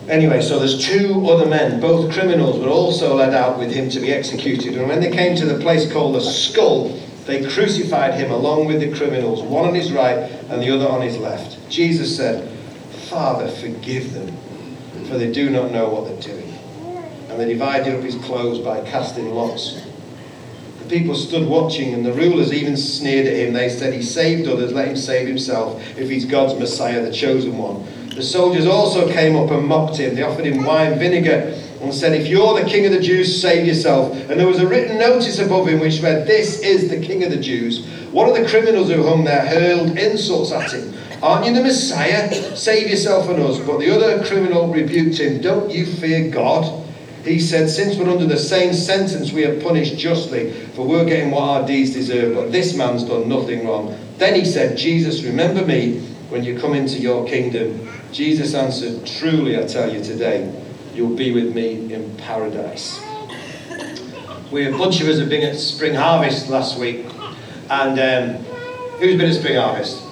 Anyway, 0.10 0.42
so 0.42 0.58
there's 0.58 0.84
two 0.84 1.30
other 1.30 1.46
men, 1.46 1.80
both 1.80 2.12
criminals, 2.12 2.60
were 2.60 2.68
also 2.68 3.16
led 3.16 3.32
out 3.32 3.60
with 3.60 3.72
him 3.72 3.92
to 3.92 4.00
be 4.00 4.12
executed. 4.12 4.76
And 4.76 4.88
when 4.88 5.00
they 5.00 5.12
came 5.12 5.36
to 5.36 5.46
the 5.46 5.60
place 5.60 5.92
called 5.92 6.16
the 6.16 6.22
skull, 6.22 7.00
they 7.28 7.48
crucified 7.48 8.16
him 8.16 8.32
along 8.32 8.66
with 8.66 8.80
the 8.80 8.92
criminals, 8.92 9.44
one 9.44 9.66
on 9.66 9.76
his 9.76 9.92
right 9.92 10.18
and 10.50 10.64
the 10.64 10.74
other 10.74 10.88
on 10.88 11.02
his 11.02 11.16
left. 11.20 11.60
Jesus 11.70 12.18
said, 12.18 12.50
Father, 13.08 13.48
forgive 13.50 14.14
them, 14.16 14.36
for 15.08 15.20
they 15.20 15.32
do 15.32 15.52
not 15.52 15.72
know 15.72 15.90
what 15.90 16.06
they're 16.06 16.34
doing. 16.34 16.58
And 17.30 17.40
they 17.40 17.48
divided 17.48 17.96
up 17.96 18.04
his 18.04 18.16
clothes 18.16 18.58
by 18.58 18.82
casting 18.90 19.30
lots. 19.30 19.80
The 20.80 20.90
people 20.90 21.14
stood 21.14 21.48
watching, 21.48 21.94
and 21.94 22.04
the 22.04 22.14
rulers 22.14 22.52
even 22.52 22.76
sneered 22.78 23.28
at 23.28 23.34
him. 23.34 23.54
They 23.54 23.70
said, 23.70 23.94
He 23.94 24.02
saved 24.02 24.48
others, 24.48 24.74
let 24.74 24.88
him 24.88 24.98
save 24.98 25.28
himself, 25.28 25.80
if 26.00 26.10
he's 26.10 26.26
God's 26.26 26.60
Messiah, 26.60 27.06
the 27.06 27.14
chosen 27.14 27.60
one. 27.60 27.86
The 28.16 28.24
soldiers 28.24 28.66
also 28.66 29.12
came 29.12 29.36
up 29.36 29.52
and 29.52 29.66
mocked 29.66 29.98
him. 29.98 30.16
They 30.16 30.24
offered 30.24 30.46
him 30.46 30.64
wine 30.64 30.98
vinegar 31.00 31.56
and 31.82 31.94
said, 31.94 32.14
If 32.14 32.28
you're 32.28 32.60
the 32.60 32.68
king 32.68 32.86
of 32.86 32.92
the 32.92 33.00
Jews, 33.00 33.42
save 33.42 33.66
yourself. 33.66 34.14
And 34.30 34.40
there 34.40 34.48
was 34.48 34.60
a 34.60 34.68
written 34.68 34.98
notice 34.98 35.40
above 35.40 35.68
him 35.68 35.80
which 35.80 36.02
read, 36.02 36.28
This 36.28 36.60
is 36.62 36.90
the 36.90 37.00
king 37.00 37.24
of 37.24 37.32
the 37.32 37.40
Jews. 37.40 37.86
One 38.12 38.28
of 38.28 38.36
the 38.36 38.48
criminals 38.48 38.90
who 38.90 39.04
hung 39.04 39.24
there 39.24 39.46
hurled 39.46 39.98
insults 39.98 40.52
at 40.52 40.72
him. 40.72 40.94
Aren't 41.22 41.46
you 41.46 41.54
the 41.54 41.64
Messiah? 41.64 42.56
Save 42.56 42.90
yourself 42.90 43.30
and 43.30 43.40
us. 43.40 43.60
But 43.60 43.80
the 43.80 43.94
other 43.94 44.24
criminal 44.26 44.72
rebuked 44.72 45.20
him. 45.20 45.42
Don't 45.42 45.70
you 45.70 45.86
fear 45.86 46.30
God? 46.30 46.88
He 47.24 47.40
said, 47.40 47.70
Since 47.70 47.98
we're 47.98 48.10
under 48.10 48.26
the 48.26 48.38
same 48.38 48.74
sentence, 48.74 49.32
we 49.32 49.46
are 49.46 49.60
punished 49.62 49.98
justly, 49.98 50.52
for 50.52 50.88
we're 50.88 51.06
getting 51.06 51.32
what 51.32 51.44
our 51.44 51.68
deeds 51.68 51.94
deserve. 51.94 52.36
But 52.36 52.52
this 52.52 52.74
man's 52.74 53.04
done 53.04 53.28
nothing 53.28 53.68
wrong. 53.68 53.98
Then 54.18 54.36
he 54.36 54.46
said, 54.46 54.78
Jesus, 54.78 55.24
remember 55.24 55.66
me 55.66 56.00
when 56.30 56.44
you 56.44 56.58
come 56.60 56.74
into 56.74 57.00
your 57.00 57.28
kingdom. 57.28 57.88
Jesus 58.12 58.54
answered, 58.54 59.06
Truly, 59.06 59.58
I 59.58 59.64
tell 59.64 59.94
you 59.94 60.04
today, 60.04 60.52
you'll 60.94 61.16
be 61.16 61.34
with 61.34 61.54
me 61.54 61.94
in 61.94 62.16
paradise. 62.18 63.02
We, 64.52 64.66
a 64.66 64.72
bunch 64.72 65.00
of 65.02 65.08
us 65.08 65.20
have 65.20 65.30
been 65.30 65.48
at 65.48 65.56
Spring 65.58 65.94
Harvest 65.94 66.50
last 66.50 66.80
week, 66.80 67.06
and 67.70 68.00
um, 68.00 68.44
Who's 69.00 69.16
been 69.16 69.30
at 69.30 69.36
Spring 69.36 69.56
Harvest? 69.56 70.04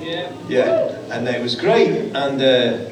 Yeah. 0.00 0.32
Yeah, 0.48 0.98
and 1.10 1.28
it 1.28 1.40
was 1.40 1.54
great. 1.54 2.12
And 2.12 2.42
uh, 2.42 2.90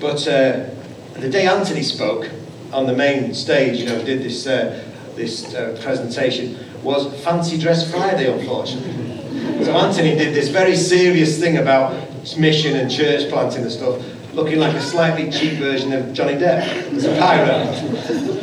but 0.00 0.26
uh, 0.26 0.70
the 1.14 1.28
day 1.30 1.46
Anthony 1.46 1.82
spoke 1.82 2.28
on 2.72 2.86
the 2.86 2.92
main 2.92 3.32
stage, 3.34 3.78
you 3.78 3.86
know, 3.86 4.02
did 4.04 4.22
this 4.22 4.46
uh, 4.46 4.82
this 5.14 5.54
uh, 5.54 5.78
presentation 5.82 6.58
was 6.82 7.22
Fancy 7.22 7.58
Dress 7.58 7.88
Friday, 7.88 8.32
unfortunately. 8.32 9.64
So 9.64 9.72
Anthony 9.72 10.16
did 10.16 10.34
this 10.34 10.48
very 10.48 10.74
serious 10.74 11.38
thing 11.38 11.58
about 11.58 11.92
mission 12.38 12.76
and 12.76 12.90
church 12.90 13.28
planting 13.30 13.62
and 13.62 13.72
stuff, 13.72 14.02
looking 14.34 14.58
like 14.58 14.74
a 14.74 14.80
slightly 14.80 15.30
cheap 15.30 15.58
version 15.58 15.92
of 15.92 16.12
Johnny 16.12 16.34
Depp 16.34 16.62
as 16.92 17.04
a 17.04 17.18
pirate. 17.18 17.66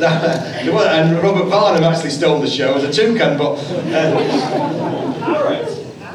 and 0.00 1.22
Robert 1.22 1.50
Barnum 1.50 1.84
actually 1.84 2.10
stole 2.10 2.40
the 2.40 2.48
show 2.48 2.74
as 2.74 2.84
a 2.84 2.92
toucan, 2.92 3.36
but. 3.38 3.58
Uh, 3.92 5.00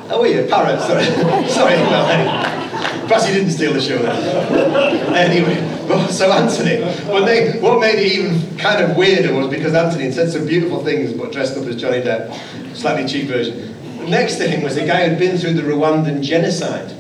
Oh, 0.08 0.20
were 0.22 0.28
you? 0.28 0.46
Parrot, 0.48 0.80
sorry. 0.82 1.04
sorry, 1.50 1.74
well, 1.74 2.06
anyway. 2.08 3.08
Perhaps 3.08 3.26
he 3.26 3.34
didn't 3.34 3.52
steal 3.52 3.74
the 3.74 3.82
show 3.82 3.98
then. 3.98 5.14
anyway, 5.16 5.56
well, 5.88 6.08
so 6.10 6.32
Anthony, 6.32 6.82
what 7.10 7.26
made, 7.26 7.62
what 7.62 7.80
made 7.80 7.96
it 8.00 8.12
even 8.14 8.58
kind 8.58 8.84
of 8.84 8.96
weirder 8.98 9.34
was 9.34 9.48
because 9.48 9.74
Anthony 9.74 10.06
had 10.06 10.14
said 10.14 10.32
some 10.32 10.46
beautiful 10.46 10.84
things 10.84 11.14
but 11.14 11.32
dressed 11.32 11.58
up 11.58 11.66
as 11.66 11.76
Johnny 11.76 12.02
Depp, 12.02 12.34
slightly 12.76 13.08
cheap 13.08 13.28
version. 13.28 13.76
The 13.98 14.08
next 14.08 14.38
thing 14.38 14.64
was 14.64 14.78
a 14.78 14.86
guy 14.86 15.10
who'd 15.10 15.20
been 15.20 15.38
through 15.38 15.54
the 15.54 15.64
Rwandan 15.64 16.22
genocide, 16.22 16.92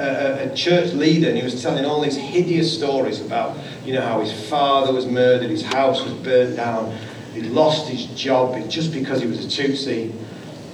a, 0.00 0.50
a, 0.50 0.56
church 0.56 0.92
leader, 0.92 1.28
and 1.28 1.36
he 1.36 1.44
was 1.44 1.62
telling 1.62 1.84
all 1.84 2.00
these 2.00 2.16
hideous 2.16 2.76
stories 2.76 3.20
about, 3.20 3.56
you 3.84 3.92
know, 3.92 4.00
how 4.00 4.20
his 4.20 4.48
father 4.48 4.92
was 4.92 5.06
murdered, 5.06 5.50
his 5.50 5.62
house 5.62 6.02
was 6.02 6.12
burnt 6.14 6.56
down, 6.56 6.96
he'd 7.34 7.46
lost 7.46 7.88
his 7.88 8.06
job 8.06 8.56
just 8.68 8.92
because 8.92 9.20
he 9.20 9.26
was 9.26 9.44
a 9.44 9.48
Tutsi 9.48 10.12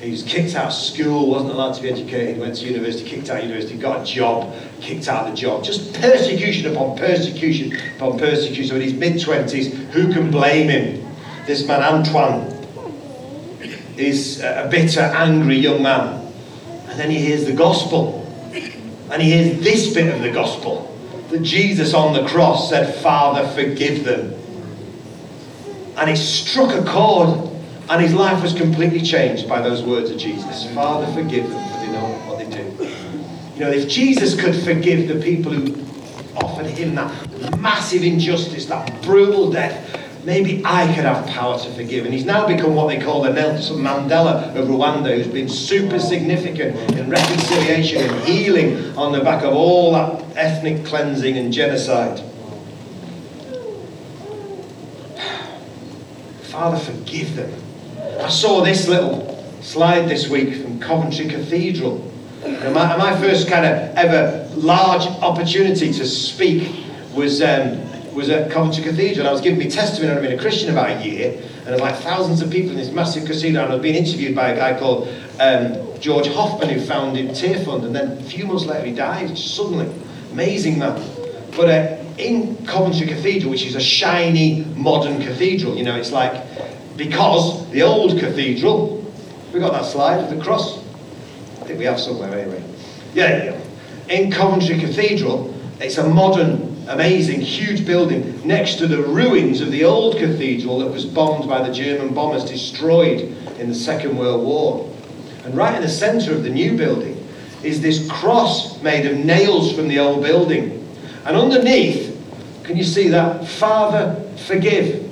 he 0.00 0.10
was 0.10 0.22
kicked 0.22 0.54
out 0.54 0.66
of 0.66 0.72
school, 0.72 1.30
wasn't 1.30 1.52
allowed 1.52 1.72
to 1.72 1.82
be 1.82 1.90
educated, 1.90 2.38
went 2.38 2.56
to 2.56 2.66
university, 2.66 3.08
kicked 3.08 3.30
out 3.30 3.38
of 3.38 3.44
university, 3.44 3.78
got 3.78 4.02
a 4.02 4.04
job, 4.04 4.54
kicked 4.80 5.08
out 5.08 5.26
of 5.26 5.30
the 5.30 5.36
job. 5.36 5.64
Just 5.64 5.94
persecution 5.94 6.72
upon 6.72 6.96
persecution 6.98 7.76
upon 7.96 8.18
persecution. 8.18 8.66
So 8.66 8.74
in 8.76 8.82
his 8.82 8.92
mid 8.92 9.14
20s, 9.14 9.72
who 9.90 10.12
can 10.12 10.30
blame 10.30 10.68
him? 10.68 11.06
This 11.46 11.66
man, 11.66 11.82
Antoine, 11.82 12.52
is 13.96 14.40
a 14.40 14.68
bitter, 14.70 15.00
angry 15.00 15.56
young 15.56 15.82
man. 15.82 16.30
And 16.88 17.00
then 17.00 17.10
he 17.10 17.18
hears 17.18 17.46
the 17.46 17.54
gospel. 17.54 18.22
And 19.10 19.22
he 19.22 19.32
hears 19.32 19.62
this 19.62 19.94
bit 19.94 20.14
of 20.14 20.20
the 20.22 20.30
gospel 20.30 20.92
that 21.30 21.42
Jesus 21.42 21.94
on 21.94 22.12
the 22.12 22.28
cross 22.28 22.70
said, 22.70 22.94
Father, 23.02 23.46
forgive 23.48 24.04
them. 24.04 24.34
And 25.96 26.10
it 26.10 26.16
struck 26.16 26.74
a 26.74 26.84
chord 26.84 27.50
and 27.88 28.02
his 28.02 28.14
life 28.14 28.42
was 28.42 28.52
completely 28.52 29.00
changed 29.00 29.48
by 29.48 29.60
those 29.60 29.82
words 29.82 30.10
of 30.10 30.18
Jesus. 30.18 30.68
Father, 30.72 31.06
forgive 31.12 31.48
them, 31.48 31.68
for 31.70 31.78
they 31.78 31.92
know 31.92 32.06
what 32.26 32.38
they 32.38 32.50
do. 32.50 32.92
You 33.54 33.60
know, 33.60 33.70
if 33.70 33.88
Jesus 33.88 34.38
could 34.38 34.56
forgive 34.56 35.08
the 35.08 35.22
people 35.22 35.52
who 35.52 35.86
offered 36.36 36.66
him 36.66 36.94
that 36.96 37.58
massive 37.58 38.02
injustice, 38.02 38.66
that 38.66 39.02
brutal 39.02 39.50
death, 39.50 40.05
maybe 40.26 40.60
I 40.64 40.92
could 40.92 41.04
have 41.04 41.24
power 41.28 41.56
to 41.56 41.70
forgive. 41.70 42.04
And 42.04 42.12
he's 42.12 42.26
now 42.26 42.46
become 42.48 42.74
what 42.74 42.88
they 42.88 42.98
call 42.98 43.22
the 43.22 43.32
Nelson 43.32 43.76
Mandela 43.76 44.54
of 44.56 44.66
Rwanda, 44.66 45.16
who's 45.16 45.28
been 45.28 45.48
super 45.48 46.00
significant 46.00 46.76
in 46.92 47.08
reconciliation 47.08 48.02
and 48.02 48.24
healing 48.24 48.96
on 48.98 49.12
the 49.12 49.20
back 49.20 49.44
of 49.44 49.54
all 49.54 49.92
that 49.92 50.22
ethnic 50.36 50.84
cleansing 50.84 51.38
and 51.38 51.52
genocide. 51.52 52.20
Father, 56.42 56.78
forgive 56.78 57.36
them 57.36 57.52
I 58.20 58.28
saw 58.28 58.64
this 58.64 58.88
little 58.88 59.44
slide 59.60 60.08
this 60.08 60.28
week 60.28 60.62
from 60.62 60.80
Coventry 60.80 61.26
Cathedral. 61.26 62.10
And 62.44 62.74
my, 62.74 62.96
my 62.96 63.20
first 63.20 63.46
kind 63.46 63.66
of 63.66 63.94
ever 63.96 64.48
large 64.56 65.06
opportunity 65.22 65.92
to 65.92 66.06
speak 66.06 66.84
was, 67.14 67.42
um, 67.42 67.85
was 68.16 68.30
at 68.30 68.50
Coventry 68.50 68.82
Cathedral. 68.82 69.28
I 69.28 69.32
was 69.32 69.42
giving 69.42 69.58
me 69.58 69.70
testimony, 69.70 70.12
I'd 70.12 70.22
been 70.22 70.38
a 70.38 70.40
Christian 70.40 70.70
about 70.70 70.90
a 70.90 71.06
year, 71.06 71.32
and 71.32 71.66
there 71.66 71.74
were 71.74 71.80
like 71.80 71.96
thousands 71.96 72.40
of 72.40 72.50
people 72.50 72.70
in 72.70 72.76
this 72.78 72.90
massive 72.90 73.26
cathedral, 73.26 73.64
and 73.64 73.74
I'd 73.74 73.82
been 73.82 73.94
interviewed 73.94 74.34
by 74.34 74.48
a 74.48 74.56
guy 74.56 74.78
called 74.78 75.08
um, 75.38 75.76
George 76.00 76.26
Hoffman, 76.28 76.70
who 76.70 76.80
founded 76.80 77.30
Tearfund, 77.30 77.84
and 77.84 77.94
then 77.94 78.12
a 78.12 78.22
few 78.22 78.46
months 78.46 78.64
later 78.64 78.86
he 78.86 78.94
died, 78.94 79.36
suddenly. 79.36 79.92
Amazing 80.32 80.78
man. 80.78 80.96
But 81.54 81.68
uh, 81.68 82.04
in 82.18 82.56
Coventry 82.66 83.06
Cathedral, 83.06 83.50
which 83.50 83.66
is 83.66 83.74
a 83.74 83.80
shiny, 83.80 84.64
modern 84.74 85.22
cathedral, 85.22 85.76
you 85.76 85.84
know, 85.84 85.96
it's 85.96 86.12
like 86.12 86.42
because 86.96 87.68
the 87.70 87.82
old 87.82 88.18
cathedral, 88.18 89.04
we 89.52 89.60
got 89.60 89.72
that 89.72 89.84
slide 89.84 90.20
of 90.20 90.30
the 90.30 90.42
cross? 90.42 90.78
I 91.60 91.64
think 91.66 91.78
we 91.78 91.84
have 91.84 92.00
somewhere 92.00 92.38
anyway. 92.38 92.62
Yeah, 93.12 93.44
yeah. 93.44 93.60
In 94.08 94.30
Coventry 94.30 94.78
Cathedral, 94.78 95.54
it's 95.80 95.98
a 95.98 96.08
modern, 96.08 96.65
amazing, 96.88 97.40
huge 97.40 97.84
building 97.84 98.46
next 98.46 98.76
to 98.76 98.86
the 98.86 99.02
ruins 99.02 99.60
of 99.60 99.70
the 99.70 99.84
old 99.84 100.16
cathedral 100.18 100.78
that 100.78 100.90
was 100.90 101.04
bombed 101.04 101.48
by 101.48 101.66
the 101.66 101.72
German 101.72 102.14
bombers, 102.14 102.44
destroyed 102.44 103.20
in 103.58 103.68
the 103.68 103.74
Second 103.74 104.16
World 104.16 104.44
War. 104.44 104.90
And 105.44 105.54
right 105.56 105.74
in 105.74 105.82
the 105.82 105.88
centre 105.88 106.34
of 106.34 106.42
the 106.42 106.50
new 106.50 106.76
building 106.76 107.16
is 107.62 107.80
this 107.80 108.08
cross 108.10 108.80
made 108.82 109.06
of 109.06 109.24
nails 109.24 109.72
from 109.72 109.88
the 109.88 109.98
old 109.98 110.22
building. 110.22 110.86
And 111.24 111.36
underneath, 111.36 112.12
can 112.62 112.76
you 112.76 112.84
see 112.84 113.08
that? 113.08 113.46
Father, 113.46 114.22
forgive. 114.46 115.04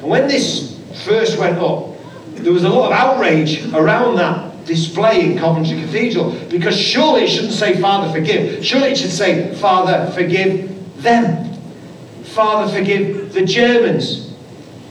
And 0.00 0.08
when 0.08 0.28
this 0.28 0.78
first 1.04 1.38
went 1.38 1.58
up, 1.58 1.94
there 2.34 2.52
was 2.52 2.64
a 2.64 2.68
lot 2.68 2.92
of 2.92 2.98
outrage 2.98 3.64
around 3.72 4.16
that 4.16 4.46
display 4.66 5.24
in 5.24 5.38
Coventry 5.38 5.80
Cathedral 5.80 6.32
because 6.50 6.78
surely 6.78 7.22
it 7.22 7.28
shouldn't 7.28 7.52
say, 7.52 7.80
Father, 7.80 8.12
forgive. 8.12 8.64
Surely 8.64 8.88
it 8.88 8.98
should 8.98 9.10
say, 9.10 9.54
Father, 9.54 10.10
forgive 10.12 10.75
them. 11.06 11.52
Father, 12.24 12.70
forgive 12.70 13.32
the 13.32 13.44
Germans 13.44 14.34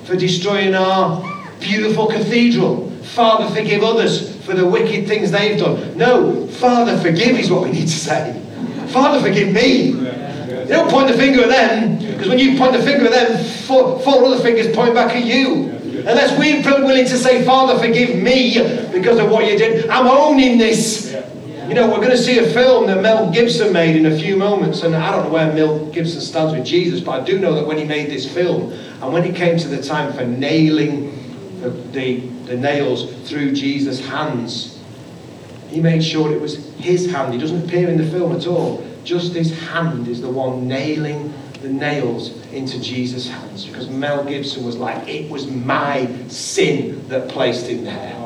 for 0.05 0.15
destroying 0.15 0.73
our 0.73 1.21
beautiful 1.59 2.07
cathedral. 2.07 2.89
Father, 3.03 3.53
forgive 3.53 3.83
others 3.83 4.35
for 4.43 4.53
the 4.53 4.65
wicked 4.65 5.07
things 5.07 5.31
they've 5.31 5.59
done. 5.59 5.97
No, 5.97 6.47
Father, 6.47 6.97
forgive 6.97 7.37
is 7.37 7.51
what 7.51 7.63
we 7.63 7.71
need 7.71 7.87
to 7.87 7.99
say. 7.99 8.41
Father, 8.87 9.21
forgive 9.21 9.53
me. 9.53 9.87
You 9.89 10.71
don't 10.71 10.89
point 10.89 11.09
the 11.09 11.13
finger 11.13 11.43
at 11.43 11.49
them, 11.49 11.99
because 11.99 12.29
when 12.29 12.39
you 12.39 12.57
point 12.57 12.73
the 12.73 12.81
finger 12.81 13.05
at 13.05 13.11
them, 13.11 13.43
four, 13.67 13.99
four 13.99 14.25
other 14.25 14.39
fingers 14.39 14.75
point 14.75 14.95
back 14.95 15.15
at 15.15 15.25
you. 15.25 15.69
Unless 16.07 16.37
we're 16.39 16.61
willing 16.83 17.05
to 17.05 17.17
say, 17.17 17.43
Father, 17.45 17.79
forgive 17.79 18.21
me 18.21 18.55
because 18.91 19.19
of 19.19 19.29
what 19.29 19.45
you 19.51 19.57
did, 19.57 19.89
I'm 19.89 20.07
owning 20.07 20.57
this. 20.57 21.13
You 21.67 21.73
know, 21.73 21.89
we're 21.89 21.97
going 21.97 22.11
to 22.11 22.17
see 22.17 22.37
a 22.37 22.47
film 22.47 22.85
that 22.87 23.01
Mel 23.01 23.31
Gibson 23.31 23.73
made 23.73 23.95
in 23.95 24.05
a 24.05 24.15
few 24.15 24.37
moments, 24.37 24.83
and 24.83 24.95
I 24.95 25.11
don't 25.11 25.25
know 25.25 25.31
where 25.31 25.51
Mel 25.51 25.87
Gibson 25.87 26.21
stands 26.21 26.53
with 26.53 26.63
Jesus, 26.63 27.01
but 27.01 27.19
I 27.19 27.23
do 27.23 27.39
know 27.39 27.55
that 27.55 27.65
when 27.65 27.79
he 27.79 27.85
made 27.85 28.11
this 28.11 28.31
film, 28.31 28.71
and 28.71 29.11
when 29.11 29.23
it 29.23 29.35
came 29.35 29.57
to 29.57 29.67
the 29.67 29.81
time 29.81 30.13
for 30.13 30.23
nailing 30.23 31.11
the, 31.61 31.71
the, 31.71 32.19
the 32.45 32.55
nails 32.55 33.11
through 33.27 33.53
Jesus' 33.53 34.05
hands, 34.05 34.79
he 35.69 35.81
made 35.81 36.03
sure 36.03 36.31
it 36.31 36.39
was 36.39 36.71
his 36.75 37.11
hand. 37.11 37.33
He 37.33 37.39
doesn't 37.39 37.65
appear 37.65 37.89
in 37.89 37.97
the 37.97 38.05
film 38.11 38.35
at 38.35 38.45
all. 38.45 38.85
Just 39.03 39.33
his 39.33 39.57
hand 39.69 40.07
is 40.07 40.21
the 40.21 40.29
one 40.29 40.67
nailing 40.67 41.33
the 41.63 41.69
nails 41.69 42.29
into 42.51 42.79
Jesus' 42.79 43.27
hands 43.27 43.65
because 43.65 43.89
Mel 43.89 44.23
Gibson 44.23 44.63
was 44.63 44.77
like, 44.77 45.07
it 45.07 45.31
was 45.31 45.47
my 45.47 46.07
sin 46.27 47.07
that 47.07 47.27
placed 47.27 47.65
him 47.65 47.85
there. 47.85 48.24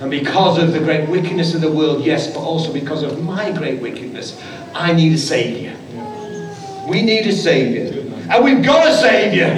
And 0.00 0.10
because 0.10 0.62
of 0.62 0.72
the 0.72 0.78
great 0.80 1.08
wickedness 1.08 1.54
of 1.54 1.62
the 1.62 1.72
world, 1.72 2.04
yes, 2.04 2.26
but 2.32 2.40
also 2.40 2.72
because 2.72 3.02
of 3.02 3.22
my 3.22 3.50
great 3.52 3.80
wickedness, 3.80 4.40
I 4.74 4.92
need 4.92 5.12
a 5.14 5.18
Saviour. 5.18 5.74
We 6.86 7.02
need 7.02 7.26
a 7.26 7.32
Saviour. 7.32 8.02
And 8.30 8.44
we've 8.44 8.64
got 8.64 8.86
a 8.88 8.96
Saviour. 8.96 9.48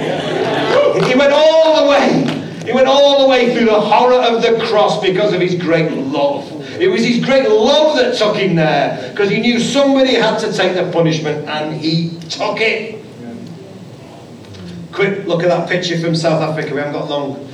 He 1.05 1.15
went 1.15 1.33
all 1.33 1.83
the 1.83 1.89
way. 1.89 2.63
He 2.65 2.73
went 2.73 2.87
all 2.87 3.21
the 3.23 3.27
way 3.27 3.53
through 3.53 3.65
the 3.65 3.81
horror 3.81 4.21
of 4.21 4.41
the 4.41 4.63
cross 4.67 5.01
because 5.01 5.33
of 5.33 5.41
his 5.41 5.55
great 5.55 5.91
love. 5.91 6.47
It 6.79 6.87
was 6.87 7.03
his 7.03 7.23
great 7.23 7.49
love 7.49 7.97
that 7.97 8.15
took 8.15 8.37
him 8.37 8.55
there 8.55 9.09
because 9.11 9.29
he 9.29 9.39
knew 9.41 9.59
somebody 9.59 10.13
had 10.13 10.37
to 10.39 10.53
take 10.53 10.75
the 10.75 10.89
punishment 10.91 11.49
and 11.49 11.75
he 11.75 12.11
took 12.29 12.61
it. 12.61 13.03
Quick 14.93 15.25
look 15.25 15.43
at 15.43 15.49
that 15.49 15.67
picture 15.67 15.99
from 15.99 16.15
South 16.15 16.41
Africa. 16.41 16.73
We 16.73 16.79
haven't 16.79 16.93
got 16.93 17.09
long, 17.09 17.48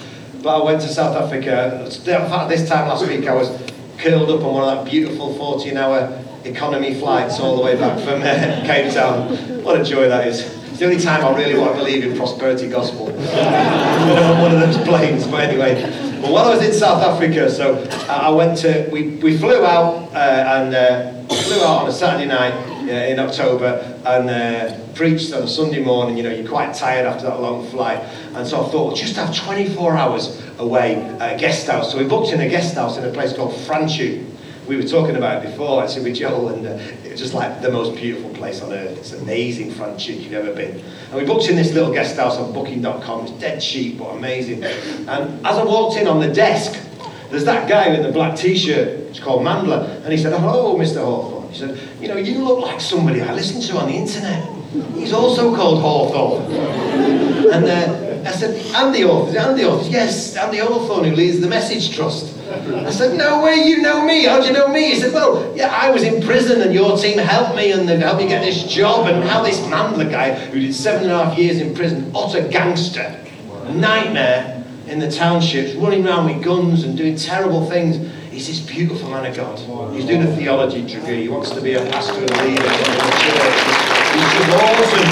but 0.46 0.62
I 0.62 0.64
went 0.64 0.80
to 0.82 0.88
South 0.88 1.16
Africa. 1.16 1.84
In 1.86 2.06
fact, 2.06 2.50
this 2.50 2.70
time 2.70 2.88
last 2.88 3.08
week 3.08 3.28
I 3.28 3.34
was 3.34 3.50
curled 3.98 4.30
up 4.30 4.44
on 4.46 4.54
one 4.54 4.64
of 4.64 4.86
that 4.86 4.92
beautiful 4.92 5.34
14 5.34 5.76
hour 5.76 6.24
economy 6.44 6.94
flights 6.94 7.40
all 7.40 7.58
the 7.58 7.64
way 7.64 7.76
back 7.76 7.98
from 7.98 8.22
uh, 8.22 8.64
Cape 8.68 8.94
Town. 8.94 9.64
What 9.64 9.82
a 9.82 9.84
joy 9.84 10.08
that 10.08 10.28
is. 10.28 10.42
It's 10.70 10.78
the 10.78 10.86
only 10.86 11.00
time 11.00 11.26
I 11.26 11.36
really 11.36 11.58
want 11.58 11.72
to 11.72 11.78
believe 11.80 12.06
in 12.06 12.16
prosperity 12.16 12.70
gospel. 12.70 13.08
On 13.10 14.42
one 14.42 14.54
of 14.54 14.60
those 14.60 14.78
planes, 14.88 15.26
but 15.26 15.50
anyway. 15.50 15.82
But 16.22 16.30
while 16.30 16.46
I 16.46 16.56
was 16.56 16.64
in 16.64 16.74
South 16.74 17.02
Africa, 17.02 17.50
so 17.50 17.84
I 18.08 18.30
went 18.30 18.60
to, 18.60 18.88
we, 18.92 19.16
we 19.16 19.40
flew 19.40 19.66
out 19.66 20.14
uh, 20.14 20.16
and 20.16 20.76
uh, 20.76 21.34
flew 21.34 21.64
out 21.64 21.84
on 21.84 21.90
a 21.90 21.92
Saturday 21.92 22.28
night 22.28 22.54
uh, 22.88 22.92
in 22.92 23.20
October 23.20 24.00
and 24.06 24.30
uh, 24.30 24.94
preached 24.94 25.34
on 25.34 25.44
a 25.44 25.48
Sunday 25.48 25.84
morning. 25.84 26.18
You 26.18 26.24
know, 26.24 26.32
you're 26.32 26.48
quite 26.48 26.74
tired 26.74 27.06
after 27.06 27.26
that 27.26 27.40
long 27.40 27.68
flight. 27.68 28.00
And 28.34 28.48
so 28.48 28.66
I 28.66 28.70
thought, 28.70 28.96
just 28.96 29.16
have 29.16 29.36
24 29.36 29.98
hours 29.98 30.42
away 30.58 30.96
at 30.96 31.36
a 31.36 31.40
guest 31.40 31.68
house. 31.68 31.92
So 31.92 31.98
we 31.98 32.06
booked 32.06 32.32
in 32.32 32.42
a 32.42 32.50
guest 32.50 32.76
house 32.76 32.98
in 32.98 33.06
a 33.06 33.12
place 33.12 33.34
called 33.34 33.54
Franschhoek. 33.54 34.26
we 34.68 34.78
were 34.78 34.84
talking 34.84 35.16
about 35.16 35.44
it 35.44 35.50
before, 35.50 35.84
actually, 35.84 36.10
with 36.10 36.16
Joel, 36.20 36.50
and 36.50 36.66
uh, 36.66 36.78
it's 37.04 37.22
just 37.22 37.34
like 37.34 37.62
the 37.62 37.72
most 37.72 37.96
beautiful 37.96 38.30
place 38.32 38.62
on 38.62 38.74
earth. 38.74 38.98
It's 38.98 39.14
amazing, 39.14 39.72
Frank, 39.72 39.98
if 40.10 40.24
you've 40.24 40.34
ever 40.34 40.54
been. 40.54 40.80
And 41.12 41.16
we 41.16 41.26
booked 41.26 41.50
in 41.50 41.56
this 41.56 41.74
little 41.74 41.94
guest 41.94 42.16
house 42.18 42.38
on 42.38 42.54
booking.com. 42.54 43.28
It's 43.28 43.32
dead 43.34 43.60
cheap, 43.60 44.00
but 44.00 44.10
amazing. 44.10 44.64
And 44.64 45.46
as 45.46 45.58
I 45.58 45.64
walked 45.64 45.98
in 45.98 46.08
on 46.08 46.20
the 46.20 46.34
desk, 46.34 46.82
there's 47.30 47.46
that 47.46 47.68
guy 47.68 47.88
in 47.88 48.04
the 48.04 48.12
black 48.12 48.38
t-shirt. 48.38 48.88
It's 49.10 49.20
called 49.20 49.42
Mandla. 49.42 50.04
And 50.04 50.12
he 50.12 50.18
said, 50.18 50.34
hello, 50.40 50.76
Mr. 50.78 51.04
Hawthorne. 51.04 51.35
He 51.56 51.62
said, 51.62 51.80
you 52.02 52.10
know, 52.10 52.18
you 52.18 52.44
look 52.44 52.60
like 52.60 52.82
somebody 52.82 53.22
I 53.22 53.34
listen 53.34 53.62
to 53.62 53.78
on 53.78 53.88
the 53.88 53.96
internet. 53.96 54.44
He's 54.94 55.14
also 55.14 55.56
called 55.56 55.80
Hawthorne. 55.80 56.52
And 56.52 57.64
uh, 57.64 58.30
I 58.30 58.32
said, 58.34 58.58
Andy 58.76 59.04
Hawthorne. 59.04 59.38
Andy 59.38 59.64
Hawthorne. 59.64 59.90
Yes, 59.90 60.36
Andy 60.36 60.58
Hawthorne, 60.58 61.06
who 61.06 61.16
leads 61.16 61.40
the 61.40 61.48
Message 61.48 61.96
Trust. 61.96 62.38
I 62.70 62.90
said, 62.90 63.18
no 63.18 63.42
way, 63.42 63.64
you 63.66 63.82
know 63.82 64.06
me. 64.06 64.26
How 64.26 64.42
do 64.42 64.48
you 64.48 64.52
know 64.52 64.68
me? 64.68 64.90
He 64.90 64.96
said, 65.00 65.14
well, 65.14 65.56
yeah, 65.56 65.70
I 65.70 65.92
was 65.92 66.04
in 66.04 66.22
prison 66.22 66.62
and 66.62 66.74
your 66.74 66.98
team 66.98 67.20
helped 67.20 67.56
me 67.56 67.72
and 67.72 67.88
they 67.88 67.98
helped 68.00 68.22
me 68.22 68.28
get 68.28 68.44
this 68.44 68.66
job. 68.66 69.08
And 69.08 69.24
how 69.24 69.42
this 69.42 69.62
Mandla 69.62 70.12
guy, 70.12 70.34
who 70.34 70.60
did 70.60 70.76
seven 70.76 71.04
and 71.04 71.12
a 71.14 71.24
half 71.24 71.38
years 71.38 71.62
in 71.62 71.74
prison, 71.74 72.12
utter 72.14 72.46
gangster, 72.50 73.18
nightmare 73.70 74.66
in 74.88 75.00
the 75.00 75.10
townships, 75.10 75.74
running 75.76 76.06
around 76.06 76.26
with 76.26 76.44
guns 76.44 76.84
and 76.84 76.98
doing 76.98 77.16
terrible 77.16 77.66
things. 77.70 78.12
He's 78.36 78.48
this 78.48 78.60
beautiful 78.60 79.10
man 79.12 79.26
of 79.26 79.34
God. 79.34 79.94
He's 79.94 80.04
doing 80.04 80.22
a 80.22 80.36
theology 80.36 80.82
degree. 80.86 81.22
He 81.22 81.30
wants 81.30 81.52
to 81.52 81.62
be 81.62 81.76
a 81.76 81.80
pastor 81.86 82.20
and 82.20 82.32
leader 82.32 82.52
in 82.52 82.58
the 82.58 83.16
church. 83.24 83.62
He's 84.12 84.50
awesome. 84.52 85.08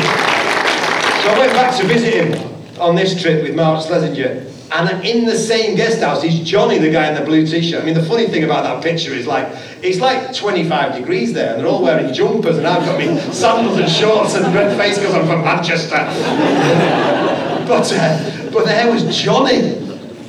So 1.24 1.30
I 1.30 1.36
went 1.40 1.54
back 1.54 1.80
to 1.80 1.88
visit 1.88 2.14
him 2.14 2.82
on 2.82 2.96
this 2.98 3.22
trip 3.22 3.44
with 3.44 3.56
Mark 3.56 3.88
Schlesinger. 3.88 4.46
And 4.74 5.06
in 5.06 5.24
the 5.24 5.38
same 5.38 5.78
guest 5.78 6.02
house 6.02 6.22
is 6.26 6.42
Johnny, 6.42 6.80
the 6.80 6.92
guy 6.92 7.08
in 7.08 7.16
the 7.16 7.22
blue 7.22 7.48
t-shirt. 7.48 7.82
I 7.82 7.86
mean, 7.86 7.94
the 7.94 8.04
funny 8.04 8.28
thing 8.28 8.44
about 8.44 8.64
that 8.64 8.84
picture 8.84 9.14
is 9.14 9.26
like, 9.26 9.48
it's 9.82 10.02
like 10.02 10.36
25 10.36 10.98
degrees 10.98 11.32
there, 11.32 11.54
and 11.54 11.62
they're 11.62 11.68
all 11.70 11.82
wearing 11.82 12.14
jumpers, 12.14 12.58
and 12.58 12.68
I've 12.68 12.86
got 12.86 13.00
me 13.00 13.18
sandals 13.32 13.80
and 13.80 13.90
shorts 13.90 14.36
and 14.36 14.54
red 14.54 14.78
face 14.78 15.00
because 15.00 15.16
I'm 15.16 15.28
from 15.28 15.46
Manchester. 15.46 15.96
but, 17.70 17.90
uh, 17.94 18.52
but 18.52 18.66
there 18.66 18.92
was 18.92 19.16
Johnny. 19.16 19.83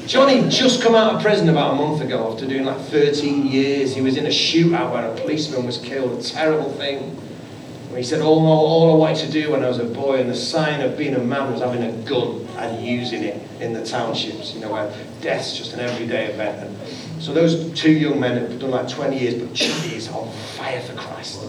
Johnny 0.07 0.47
just 0.51 0.83
come 0.83 0.95
out 0.95 1.15
of 1.15 1.23
prison 1.23 1.49
about 1.49 1.73
a 1.73 1.77
month 1.77 2.03
ago 2.03 2.31
after 2.31 2.47
doing 2.47 2.65
like 2.65 2.79
13 2.79 3.47
years. 3.47 3.95
He 3.95 4.03
was 4.03 4.19
in 4.19 4.27
a 4.27 4.31
shootout 4.31 4.93
where 4.93 5.07
a 5.07 5.15
policeman 5.19 5.65
was 5.65 5.79
killed, 5.79 6.21
a 6.21 6.23
terrible 6.23 6.71
thing. 6.73 7.19
He 7.97 8.03
said, 8.03 8.21
all, 8.21 8.45
all, 8.47 8.67
all 8.67 8.93
I 8.93 8.97
wanted 8.97 9.27
to 9.27 9.33
do 9.33 9.53
when 9.53 9.65
I 9.65 9.69
was 9.69 9.79
a 9.79 9.85
boy, 9.85 10.21
and 10.21 10.29
the 10.29 10.35
sign 10.35 10.81
of 10.81 10.99
being 10.99 11.15
a 11.15 11.21
man 11.21 11.53
was 11.53 11.63
having 11.63 11.83
a 11.83 11.93
gun 12.03 12.47
and 12.59 12.85
using 12.85 13.23
it 13.23 13.41
in 13.61 13.73
the 13.73 13.85
townships, 13.85 14.53
you 14.53 14.61
know, 14.61 14.73
where 14.73 14.93
death's 15.21 15.57
just 15.57 15.75
an 15.75 15.81
everyday 15.81 16.27
event. 16.27 16.69
And 16.69 17.23
so 17.23 17.33
those 17.33 17.73
two 17.79 17.93
young 17.93 18.19
men 18.19 18.37
have 18.37 18.59
done 18.59 18.73
like 18.73 18.89
20 18.89 19.19
years, 19.19 19.35
but 19.35 19.53
Johnny 19.53 19.95
is 19.95 20.09
on 20.09 20.29
fire 20.57 20.81
for 20.81 20.95
Christ. 20.97 21.41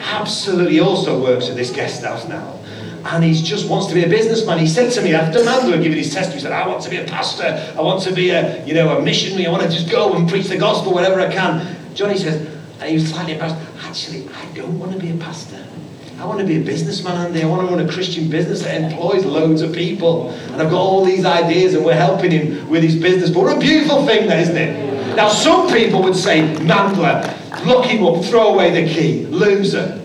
Absolutely 0.00 0.80
also 0.80 1.22
works 1.22 1.48
at 1.48 1.56
this 1.56 1.70
guest 1.70 2.02
house 2.02 2.26
now. 2.26 2.58
And 3.04 3.24
he 3.24 3.32
just 3.32 3.68
wants 3.68 3.86
to 3.88 3.94
be 3.94 4.04
a 4.04 4.08
businessman. 4.08 4.58
He 4.58 4.66
said 4.66 4.92
to 4.92 5.02
me 5.02 5.14
after 5.14 5.40
Mandla 5.40 5.82
giving 5.82 5.98
his 5.98 6.12
testimony, 6.12 6.36
he 6.36 6.42
said, 6.42 6.52
I 6.52 6.66
want 6.66 6.82
to 6.82 6.90
be 6.90 6.98
a 6.98 7.04
pastor. 7.04 7.74
I 7.76 7.80
want 7.80 8.02
to 8.02 8.12
be 8.12 8.30
a, 8.30 8.64
you 8.66 8.74
know, 8.74 8.96
a 8.96 9.02
missionary. 9.02 9.46
I 9.46 9.50
want 9.50 9.62
to 9.62 9.68
just 9.68 9.90
go 9.90 10.14
and 10.14 10.28
preach 10.28 10.48
the 10.48 10.58
gospel 10.58 10.94
wherever 10.94 11.20
I 11.20 11.32
can. 11.32 11.76
Johnny 11.94 12.18
says, 12.18 12.46
and 12.80 12.88
he 12.88 12.94
was 12.94 13.10
slightly 13.10 13.32
embarrassed, 13.32 13.56
actually, 13.82 14.28
I 14.28 14.44
don't 14.54 14.78
want 14.78 14.92
to 14.92 14.98
be 14.98 15.10
a 15.10 15.16
pastor. 15.16 15.66
I 16.18 16.26
want 16.26 16.38
to 16.40 16.46
be 16.46 16.58
a 16.58 16.62
businessman, 16.62 17.16
Andy. 17.16 17.42
I 17.42 17.46
want 17.46 17.66
to 17.66 17.74
run 17.74 17.86
a 17.86 17.90
Christian 17.90 18.28
business 18.28 18.62
that 18.62 18.78
employs 18.78 19.24
loads 19.24 19.62
of 19.62 19.72
people. 19.72 20.30
And 20.30 20.60
I've 20.60 20.70
got 20.70 20.80
all 20.80 21.02
these 21.02 21.24
ideas 21.24 21.72
and 21.72 21.82
we're 21.82 21.94
helping 21.94 22.30
him 22.30 22.68
with 22.68 22.82
his 22.82 22.94
business. 22.96 23.30
But 23.30 23.44
what 23.44 23.56
a 23.56 23.58
beautiful 23.58 24.04
thing 24.04 24.28
that, 24.28 24.38
isn't 24.40 24.56
it? 24.56 25.16
Now, 25.16 25.28
some 25.28 25.72
people 25.72 26.02
would 26.02 26.14
say, 26.14 26.42
Mandla, 26.56 27.64
lock 27.64 27.86
him 27.86 28.04
up, 28.04 28.22
throw 28.26 28.52
away 28.52 28.84
the 28.84 28.92
key, 28.92 29.24
loser. 29.26 30.00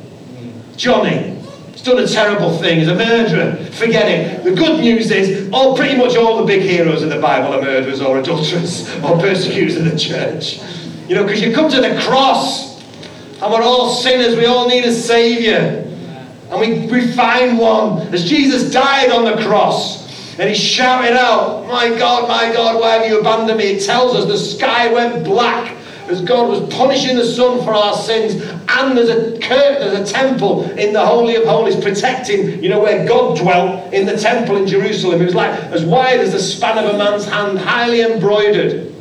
Johnny, 0.78 1.35
he's 1.76 1.84
done 1.84 2.00
a 2.00 2.08
terrible 2.08 2.58
thing, 2.58 2.80
he's 2.80 2.88
a 2.88 2.96
murderer, 2.96 3.58
forget 3.74 4.08
it. 4.08 4.46
The 4.46 4.56
good 4.56 4.80
news 4.80 5.12
is, 5.12 5.52
all 5.52 5.76
pretty 5.76 5.98
much 5.98 6.16
all 6.16 6.38
the 6.38 6.46
big 6.46 6.62
heroes 6.62 7.04
of 7.04 7.10
the 7.10 7.20
Bible 7.20 7.54
are 7.54 7.62
murderers 7.62 8.00
or 8.00 8.18
adulterers 8.18 8.90
or 9.04 9.20
persecutors 9.20 9.76
of 9.76 9.84
the 9.84 9.98
church. 9.98 10.62
You 11.10 11.16
know, 11.16 11.24
because 11.24 11.42
you 11.42 11.54
come 11.54 11.70
to 11.70 11.82
the 11.82 12.00
cross 12.02 12.82
and 13.42 13.52
we're 13.52 13.62
all 13.62 13.94
sinners, 13.94 14.38
we 14.38 14.46
all 14.46 14.70
need 14.70 14.86
a 14.86 14.94
Saviour. 14.94 15.84
And 16.50 16.60
we, 16.60 16.88
we 16.88 17.12
find 17.12 17.60
one. 17.60 18.08
As 18.14 18.28
Jesus 18.28 18.72
died 18.72 19.12
on 19.12 19.26
the 19.26 19.44
cross, 19.44 20.06
and 20.40 20.50
he 20.50 20.56
shouted 20.56 21.18
out, 21.18 21.68
My 21.68 21.90
God, 21.98 22.30
my 22.30 22.54
God, 22.54 22.80
why 22.80 22.96
have 22.96 23.08
you 23.08 23.20
abandoned 23.20 23.58
me? 23.58 23.66
It 23.66 23.86
tells 23.86 24.16
us 24.16 24.26
the 24.26 24.38
sky 24.38 24.92
went 24.92 25.26
black 25.26 25.76
as 26.08 26.22
God 26.22 26.50
was 26.50 26.74
punishing 26.74 27.16
the 27.16 27.26
son 27.26 27.64
for 27.64 27.74
our 27.74 27.94
sins. 27.94 28.36
And 28.70 28.98
there's 28.98 29.10
a 29.10 29.40
curtain, 29.40 29.80
there's 29.80 30.10
a 30.10 30.14
temple 30.14 30.70
in 30.72 30.94
the 30.94 31.06
Holy 31.06 31.36
of 31.36 31.46
Holies 31.46 31.76
protecting, 31.76 32.64
you 32.64 32.70
know, 32.70 32.80
where 32.80 33.08
God 33.08 33.38
dwelt 33.38 33.94
in 33.94 34.06
the 34.06 34.18
temple 34.18 34.58
in 34.58 34.68
Jerusalem. 34.68 35.22
It 35.22 35.26
was 35.26 35.36
like 35.36 35.52
as 35.72 35.84
wide 35.86 36.20
as 36.20 36.32
the 36.32 36.40
span 36.40 36.78
of 36.78 36.94
a 36.94 36.98
man's 36.98 37.26
hand, 37.26 37.58
highly 37.58 38.02
embroidered. 38.02 38.94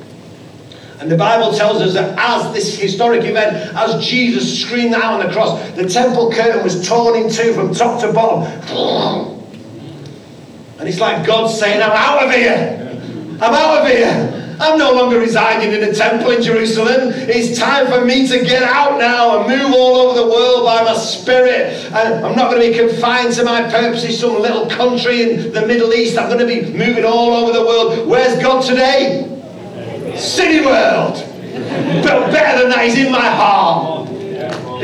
And 1.00 1.10
the 1.10 1.16
Bible 1.16 1.52
tells 1.52 1.82
us 1.82 1.92
that 1.94 2.18
as 2.18 2.54
this 2.54 2.78
historic 2.78 3.24
event, 3.24 3.76
as 3.76 4.02
Jesus 4.06 4.62
screamed 4.62 4.94
out 4.94 5.20
on 5.20 5.26
the 5.26 5.32
cross, 5.32 5.70
the 5.72 5.88
temple 5.88 6.32
curtain 6.32 6.62
was 6.62 6.86
torn 6.88 7.16
in 7.16 7.30
two 7.30 7.52
from 7.52 7.74
top 7.74 8.00
to 8.00 8.12
bottom. 8.12 8.44
And 10.78 10.88
it's 10.88 11.00
like 11.00 11.26
God 11.26 11.48
saying, 11.48 11.82
I'm 11.82 11.90
out 11.90 12.24
of 12.24 12.30
here. 12.30 12.80
I'm 13.40 13.54
out 13.54 13.82
of 13.82 13.88
here. 13.88 14.43
I'm 14.60 14.78
no 14.78 14.92
longer 14.92 15.18
residing 15.18 15.72
in 15.72 15.82
a 15.88 15.92
temple 15.92 16.30
in 16.30 16.42
Jerusalem. 16.42 17.12
It's 17.12 17.58
time 17.58 17.86
for 17.86 18.04
me 18.04 18.26
to 18.28 18.44
get 18.44 18.62
out 18.62 18.98
now 18.98 19.40
and 19.40 19.48
move 19.48 19.72
all 19.74 19.96
over 19.96 20.20
the 20.20 20.26
world 20.26 20.64
by 20.64 20.84
my 20.84 20.94
spirit. 20.94 21.92
I'm 21.92 22.36
not 22.36 22.50
going 22.50 22.62
to 22.62 22.68
be 22.70 22.88
confined 22.88 23.34
to 23.34 23.44
my 23.44 23.62
purposes, 23.62 24.20
some 24.20 24.40
little 24.40 24.66
country 24.68 25.22
in 25.22 25.52
the 25.52 25.66
Middle 25.66 25.92
East. 25.92 26.16
I'm 26.18 26.28
going 26.28 26.46
to 26.46 26.46
be 26.46 26.72
moving 26.72 27.04
all 27.04 27.32
over 27.32 27.52
the 27.52 27.64
world. 27.64 28.06
Where's 28.08 28.40
God 28.40 28.62
today? 28.64 29.28
Cineworld. 30.14 31.32
But 32.02 32.30
better 32.30 32.62
than 32.62 32.70
that, 32.70 32.84
He's 32.84 32.98
in 32.98 33.10
my 33.10 33.18
heart. 33.18 33.63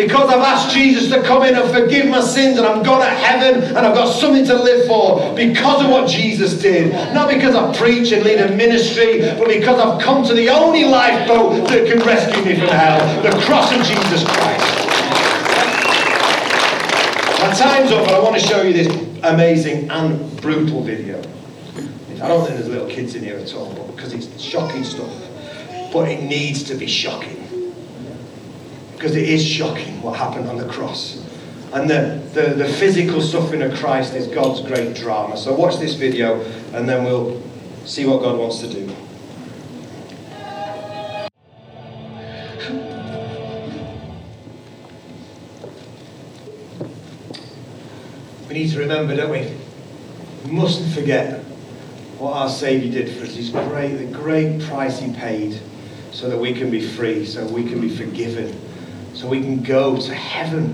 Because 0.01 0.31
I've 0.31 0.41
asked 0.41 0.75
Jesus 0.75 1.11
to 1.11 1.23
come 1.23 1.43
in 1.43 1.55
and 1.55 1.71
forgive 1.71 2.09
my 2.09 2.23
sins, 2.23 2.57
and 2.57 2.67
I've 2.67 2.83
gone 2.83 3.01
to 3.01 3.07
heaven, 3.07 3.63
and 3.63 3.77
I've 3.77 3.95
got 3.95 4.11
something 4.11 4.47
to 4.47 4.55
live 4.55 4.87
for 4.87 5.35
because 5.35 5.85
of 5.85 5.91
what 5.91 6.09
Jesus 6.09 6.55
did. 6.55 6.91
Not 7.13 7.29
because 7.29 7.55
I 7.55 7.77
preach 7.77 8.11
and 8.13 8.25
lead 8.25 8.41
a 8.41 8.57
ministry, 8.57 9.21
but 9.21 9.47
because 9.47 9.79
I've 9.79 10.01
come 10.01 10.25
to 10.25 10.33
the 10.33 10.49
only 10.49 10.85
lifeboat 10.85 11.69
that 11.69 11.87
can 11.87 11.99
rescue 11.99 12.43
me 12.47 12.59
from 12.59 12.69
hell 12.69 13.23
the 13.23 13.31
cross 13.43 13.71
of 13.73 13.83
Jesus 13.83 14.25
Christ. 14.25 14.89
My 17.43 17.53
time's 17.53 17.93
up, 17.93 18.07
but 18.07 18.15
I 18.15 18.21
want 18.21 18.41
to 18.41 18.49
show 18.49 18.63
you 18.63 18.73
this 18.73 18.89
amazing 19.23 19.91
and 19.91 20.41
brutal 20.41 20.83
video. 20.83 21.19
I 22.23 22.29
don't 22.29 22.47
think 22.47 22.57
there's 22.57 22.71
little 22.71 22.89
kids 22.89 23.15
in 23.17 23.23
here 23.23 23.37
at 23.37 23.53
all, 23.53 23.75
but 23.75 23.95
because 23.95 24.15
it's 24.15 24.41
shocking 24.41 24.83
stuff. 24.83 25.13
But 25.93 26.09
it 26.09 26.23
needs 26.23 26.63
to 26.65 26.75
be 26.75 26.87
shocking 26.87 27.40
because 29.01 29.17
it 29.17 29.27
is 29.27 29.43
shocking 29.43 30.03
what 30.03 30.19
happened 30.19 30.47
on 30.47 30.59
the 30.59 30.69
cross. 30.69 31.27
And 31.73 31.89
the, 31.89 32.21
the, 32.35 32.51
the 32.53 32.69
physical 32.69 33.23
suffering 33.23 33.63
of 33.63 33.75
Christ 33.79 34.13
is 34.13 34.27
God's 34.27 34.61
great 34.61 34.95
drama. 34.95 35.39
So 35.39 35.55
watch 35.55 35.79
this 35.79 35.95
video 35.95 36.43
and 36.75 36.87
then 36.87 37.07
we'll 37.07 37.41
see 37.87 38.05
what 38.05 38.21
God 38.21 38.39
wants 38.39 38.59
to 38.59 38.69
do. 38.69 38.95
We 48.49 48.55
need 48.55 48.71
to 48.73 48.81
remember, 48.81 49.17
don't 49.17 49.31
we? 49.31 49.51
We 50.45 50.51
mustn't 50.51 50.93
forget 50.93 51.43
what 52.19 52.35
our 52.35 52.51
Saviour 52.51 52.93
did 52.93 53.17
for 53.17 53.25
us. 53.25 53.35
His 53.35 53.49
great, 53.49 53.95
the 53.95 54.05
great 54.05 54.61
price 54.61 54.99
He 54.99 55.11
paid 55.15 55.59
so 56.13 56.29
that 56.29 56.37
we 56.37 56.53
can 56.53 56.71
be 56.71 56.87
free, 56.87 57.25
so 57.25 57.47
we 57.47 57.65
can 57.65 57.81
be 57.81 57.89
forgiven, 57.89 58.61
so 59.15 59.29
we 59.29 59.41
can 59.41 59.63
go 59.63 59.97
to 59.97 60.15
heaven 60.15 60.73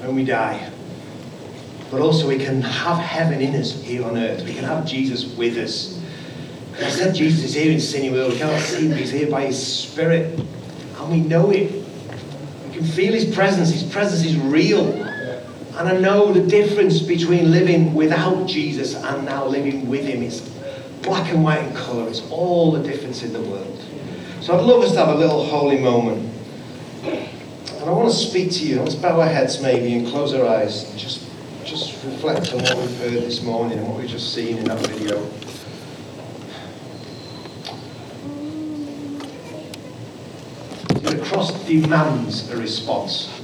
when 0.00 0.14
we 0.14 0.24
die. 0.24 0.70
But 1.90 2.00
also 2.00 2.28
we 2.28 2.38
can 2.38 2.62
have 2.62 2.98
heaven 2.98 3.40
in 3.40 3.54
us 3.54 3.80
here 3.82 4.04
on 4.04 4.16
earth. 4.16 4.44
We 4.44 4.54
can 4.54 4.64
have 4.64 4.86
Jesus 4.86 5.36
with 5.36 5.58
us. 5.58 6.00
I 6.78 6.88
said 6.88 7.14
Jesus 7.14 7.44
is 7.44 7.54
here 7.54 7.70
in 7.70 7.78
Cineworld. 7.78 8.30
We 8.30 8.38
cannot 8.38 8.60
see 8.60 8.88
him, 8.88 8.96
he's 8.96 9.10
here 9.10 9.30
by 9.30 9.46
his 9.46 9.64
spirit. 9.64 10.40
And 10.96 11.10
we 11.10 11.20
know 11.20 11.50
it. 11.50 11.70
We 12.66 12.74
can 12.74 12.84
feel 12.84 13.12
his 13.12 13.32
presence. 13.34 13.70
His 13.70 13.82
presence 13.82 14.24
is 14.24 14.38
real. 14.38 15.02
And 15.76 15.88
I 15.88 15.98
know 15.98 16.32
the 16.32 16.46
difference 16.46 17.00
between 17.00 17.50
living 17.50 17.94
without 17.94 18.46
Jesus 18.46 18.94
and 18.94 19.24
now 19.24 19.46
living 19.46 19.88
with 19.88 20.04
him. 20.04 20.22
It's 20.22 20.40
black 21.02 21.30
and 21.32 21.44
white 21.44 21.64
in 21.64 21.74
colour. 21.74 22.08
It's 22.08 22.22
all 22.30 22.72
the 22.72 22.82
difference 22.82 23.22
in 23.22 23.32
the 23.32 23.40
world. 23.40 23.80
So 24.40 24.56
I'd 24.56 24.64
love 24.64 24.82
us 24.82 24.92
to 24.92 24.98
have 24.98 25.08
a 25.08 25.14
little 25.14 25.44
holy 25.44 25.78
moment. 25.78 26.30
And 27.82 27.90
I 27.90 27.94
want 27.94 28.12
to 28.12 28.16
speak 28.16 28.52
to 28.52 28.64
you. 28.64 28.80
Let's 28.80 28.94
bow 28.94 29.20
our 29.20 29.26
heads 29.26 29.60
maybe 29.60 29.92
and 29.94 30.06
close 30.06 30.32
our 30.34 30.46
eyes. 30.46 30.88
And 30.88 30.96
just, 30.96 31.28
just 31.64 32.04
reflect 32.04 32.52
on 32.52 32.60
what 32.60 32.76
we've 32.76 32.96
heard 32.98 33.14
this 33.14 33.42
morning 33.42 33.76
and 33.76 33.88
what 33.88 33.98
we've 33.98 34.08
just 34.08 34.32
seen 34.32 34.58
in 34.58 34.64
that 34.66 34.86
video. 34.86 35.20
The 41.00 41.24
cross 41.24 41.66
demands 41.66 42.48
a 42.52 42.56
response. 42.56 43.42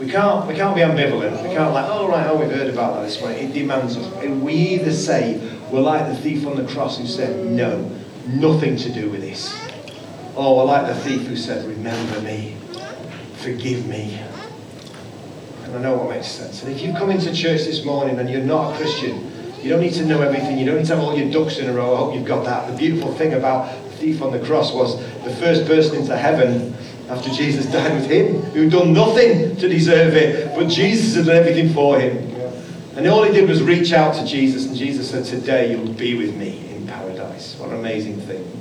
We 0.00 0.10
can't, 0.10 0.48
we 0.48 0.54
can't 0.54 0.74
be 0.74 0.80
ambivalent. 0.80 1.40
We 1.40 1.54
can't 1.54 1.72
like, 1.72 1.86
oh 1.88 2.08
right, 2.08 2.26
oh 2.26 2.40
we've 2.40 2.50
heard 2.50 2.68
about 2.68 2.96
that 2.96 3.02
this 3.02 3.20
morning. 3.20 3.50
It 3.50 3.52
demands 3.52 3.96
us. 3.96 4.12
And 4.24 4.42
We 4.42 4.54
either 4.54 4.90
say 4.90 5.38
we're 5.70 5.78
like 5.78 6.08
the 6.08 6.16
thief 6.16 6.44
on 6.44 6.56
the 6.56 6.66
cross 6.66 6.98
who 6.98 7.06
said, 7.06 7.46
no, 7.46 7.88
nothing 8.26 8.76
to 8.78 8.92
do 8.92 9.08
with 9.08 9.20
this. 9.20 9.56
Or 10.34 10.56
we're 10.56 10.64
like 10.64 10.88
the 10.88 10.96
thief 10.96 11.28
who 11.28 11.36
said, 11.36 11.64
remember 11.68 12.20
me, 12.20 12.56
forgive 13.38 13.86
me. 13.86 14.20
And 15.64 15.76
I 15.76 15.80
know 15.80 15.96
what 15.96 16.10
makes 16.10 16.28
sense. 16.28 16.62
And 16.62 16.74
if 16.74 16.82
you 16.82 16.92
come 16.92 17.10
into 17.10 17.32
church 17.34 17.64
this 17.64 17.84
morning 17.84 18.18
and 18.18 18.28
you're 18.28 18.42
not 18.42 18.74
a 18.74 18.76
Christian, 18.76 19.30
you 19.62 19.70
don't 19.70 19.80
need 19.80 19.94
to 19.94 20.04
know 20.04 20.22
everything. 20.22 20.58
You 20.58 20.66
don't 20.66 20.78
need 20.78 20.86
to 20.86 20.96
have 20.96 21.04
all 21.04 21.16
your 21.16 21.30
ducks 21.30 21.58
in 21.58 21.68
a 21.68 21.72
row. 21.72 21.94
I 21.94 21.98
hope 21.98 22.14
you've 22.14 22.26
got 22.26 22.44
that. 22.44 22.70
The 22.70 22.76
beautiful 22.76 23.12
thing 23.14 23.34
about 23.34 23.72
the 23.84 23.90
thief 23.96 24.22
on 24.22 24.32
the 24.32 24.38
cross 24.38 24.72
was 24.72 24.98
the 25.24 25.34
first 25.36 25.66
person 25.66 25.96
into 25.96 26.16
heaven 26.16 26.74
after 27.08 27.30
Jesus 27.30 27.66
died 27.66 27.94
with 27.94 28.10
him, 28.10 28.42
who'd 28.52 28.72
done 28.72 28.92
nothing 28.92 29.56
to 29.56 29.68
deserve 29.68 30.14
it, 30.14 30.54
but 30.54 30.68
Jesus 30.68 31.16
had 31.16 31.26
done 31.26 31.36
everything 31.36 31.72
for 31.72 31.98
him. 31.98 32.16
And 32.96 33.06
all 33.06 33.22
he 33.22 33.32
did 33.32 33.48
was 33.48 33.62
reach 33.62 33.92
out 33.92 34.14
to 34.16 34.26
Jesus, 34.26 34.66
and 34.66 34.76
Jesus 34.76 35.10
said, 35.10 35.24
Today 35.24 35.70
you'll 35.70 35.92
be 35.92 36.16
with 36.16 36.34
me 36.34 36.58
in 36.74 36.86
paradise. 36.86 37.56
What 37.58 37.70
an 37.70 37.76
amazing 37.76 38.20
thing. 38.20 38.57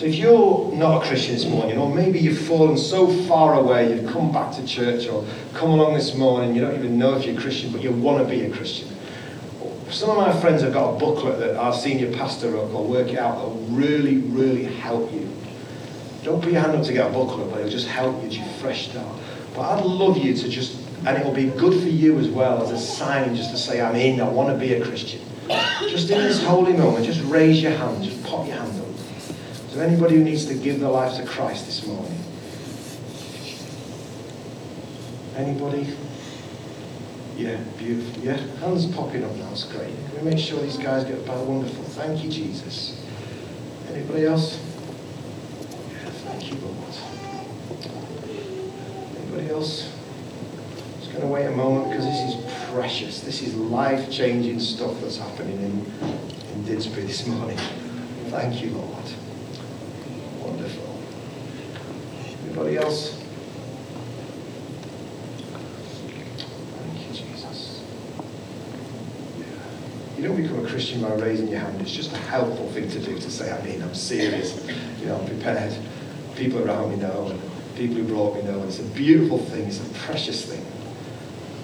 So 0.00 0.06
if 0.06 0.14
you're 0.14 0.72
not 0.72 1.02
a 1.02 1.06
Christian 1.06 1.34
this 1.34 1.44
morning, 1.44 1.76
or 1.76 1.94
maybe 1.94 2.18
you've 2.18 2.40
fallen 2.46 2.78
so 2.78 3.06
far 3.24 3.60
away, 3.60 3.92
you've 3.92 4.10
come 4.10 4.32
back 4.32 4.50
to 4.54 4.66
church, 4.66 5.06
or 5.06 5.26
come 5.52 5.68
along 5.68 5.92
this 5.92 6.14
morning, 6.14 6.54
you 6.54 6.62
don't 6.62 6.74
even 6.74 6.98
know 6.98 7.16
if 7.16 7.26
you're 7.26 7.36
a 7.36 7.38
Christian, 7.38 7.70
but 7.70 7.82
you 7.82 7.92
want 7.92 8.16
to 8.16 8.24
be 8.24 8.46
a 8.46 8.50
Christian. 8.50 8.88
Some 9.90 10.08
of 10.08 10.16
my 10.16 10.32
friends 10.40 10.62
have 10.62 10.72
got 10.72 10.94
a 10.94 10.98
booklet 10.98 11.38
that 11.40 11.54
our 11.56 11.74
senior 11.74 12.10
pastor 12.16 12.52
wrote 12.52 12.70
Work 12.70 13.08
It 13.08 13.18
Out 13.18 13.40
that 13.40 13.44
will 13.44 13.76
really, 13.76 14.16
really 14.16 14.64
help 14.64 15.12
you 15.12 15.28
don't 16.22 16.42
put 16.42 16.50
your 16.50 16.62
hand 16.62 16.76
up 16.76 16.84
to 16.84 16.92
get 16.94 17.10
a 17.10 17.12
booklet, 17.12 17.50
but 17.50 17.58
it'll 17.58 17.70
just 17.70 17.88
help 17.88 18.22
you 18.22 18.30
to 18.30 18.44
fresh 18.60 18.88
start. 18.88 19.06
But 19.54 19.62
I'd 19.62 19.84
love 19.84 20.16
you 20.16 20.34
to 20.34 20.48
just, 20.48 20.78
and 21.06 21.18
it'll 21.18 21.34
be 21.34 21.50
good 21.50 21.78
for 21.78 21.88
you 21.88 22.18
as 22.18 22.28
well 22.28 22.62
as 22.62 22.70
a 22.70 22.78
sign 22.78 23.34
just 23.36 23.50
to 23.50 23.58
say, 23.58 23.82
I'm 23.82 23.96
in, 23.96 24.20
I 24.20 24.28
want 24.28 24.48
to 24.48 24.56
be 24.58 24.72
a 24.74 24.82
Christian. 24.82 25.20
Just 25.90 26.08
in 26.08 26.18
this 26.18 26.42
holy 26.42 26.72
moment, 26.72 27.04
just 27.04 27.22
raise 27.24 27.62
your 27.62 27.72
hand, 27.72 28.02
just 28.02 28.22
pop 28.24 28.46
your 28.46 28.56
hand 28.56 28.80
up. 28.80 28.89
Is 29.70 29.76
there 29.76 29.86
anybody 29.86 30.16
who 30.16 30.24
needs 30.24 30.46
to 30.46 30.54
give 30.54 30.80
their 30.80 30.90
life 30.90 31.16
to 31.16 31.24
Christ 31.24 31.66
this 31.66 31.86
morning? 31.86 32.18
Anybody? 35.36 35.96
Yeah, 37.36 37.56
beautiful. 37.78 38.20
Yeah, 38.24 38.36
hands 38.58 38.86
popping 38.86 39.22
up 39.22 39.32
now. 39.36 39.48
It's 39.52 39.62
great. 39.62 39.94
Can 39.94 40.24
we 40.24 40.30
make 40.32 40.40
sure 40.40 40.60
these 40.60 40.76
guys 40.76 41.04
get 41.04 41.24
by? 41.24 41.36
Wonderful. 41.36 41.84
Thank 41.84 42.24
you, 42.24 42.30
Jesus. 42.30 43.00
Anybody 43.92 44.26
else? 44.26 44.58
Yeah, 45.92 46.10
thank 46.10 46.50
you, 46.50 46.58
Lord. 46.58 46.76
Anybody 49.20 49.50
else? 49.50 49.88
Just 50.98 51.12
going 51.12 51.22
to 51.22 51.28
wait 51.28 51.46
a 51.46 51.52
moment 51.52 51.90
because 51.90 52.06
this 52.06 52.34
is 52.34 52.70
precious. 52.72 53.20
This 53.20 53.40
is 53.40 53.54
life-changing 53.54 54.58
stuff 54.58 55.00
that's 55.00 55.18
happening 55.18 55.62
in, 55.62 55.86
in 56.02 56.64
Didsbury 56.64 57.06
this 57.06 57.24
morning. 57.28 57.56
Thank 58.30 58.60
you, 58.62 58.70
Lord. 58.70 58.96
Wonderful. 60.40 61.00
Anybody 62.50 62.78
else? 62.78 63.16
Thank 66.74 67.06
you, 67.06 67.14
Jesus. 67.14 67.84
You 70.16 70.24
don't 70.24 70.36
become 70.36 70.64
a 70.64 70.68
Christian 70.68 71.00
by 71.00 71.14
raising 71.14 71.46
your 71.46 71.60
hand. 71.60 71.80
It's 71.80 71.92
just 71.92 72.12
a 72.12 72.16
helpful 72.16 72.68
thing 72.70 72.90
to 72.90 72.98
do 72.98 73.14
to 73.16 73.30
say, 73.30 73.52
I 73.52 73.62
mean, 73.62 73.80
I'm 73.80 73.94
serious. 73.94 74.66
You 75.00 75.06
know, 75.06 75.20
I'm 75.20 75.26
prepared. 75.26 75.76
People 76.34 76.66
around 76.66 76.90
me 76.90 76.96
know 76.96 77.28
and 77.28 77.40
people 77.76 77.94
who 77.94 78.02
brought 78.02 78.34
me 78.34 78.42
know. 78.42 78.64
It's 78.64 78.80
a 78.80 78.84
beautiful 78.84 79.38
thing, 79.38 79.66
it's 79.66 79.78
a 79.78 79.88
precious 80.06 80.44
thing. 80.44 80.66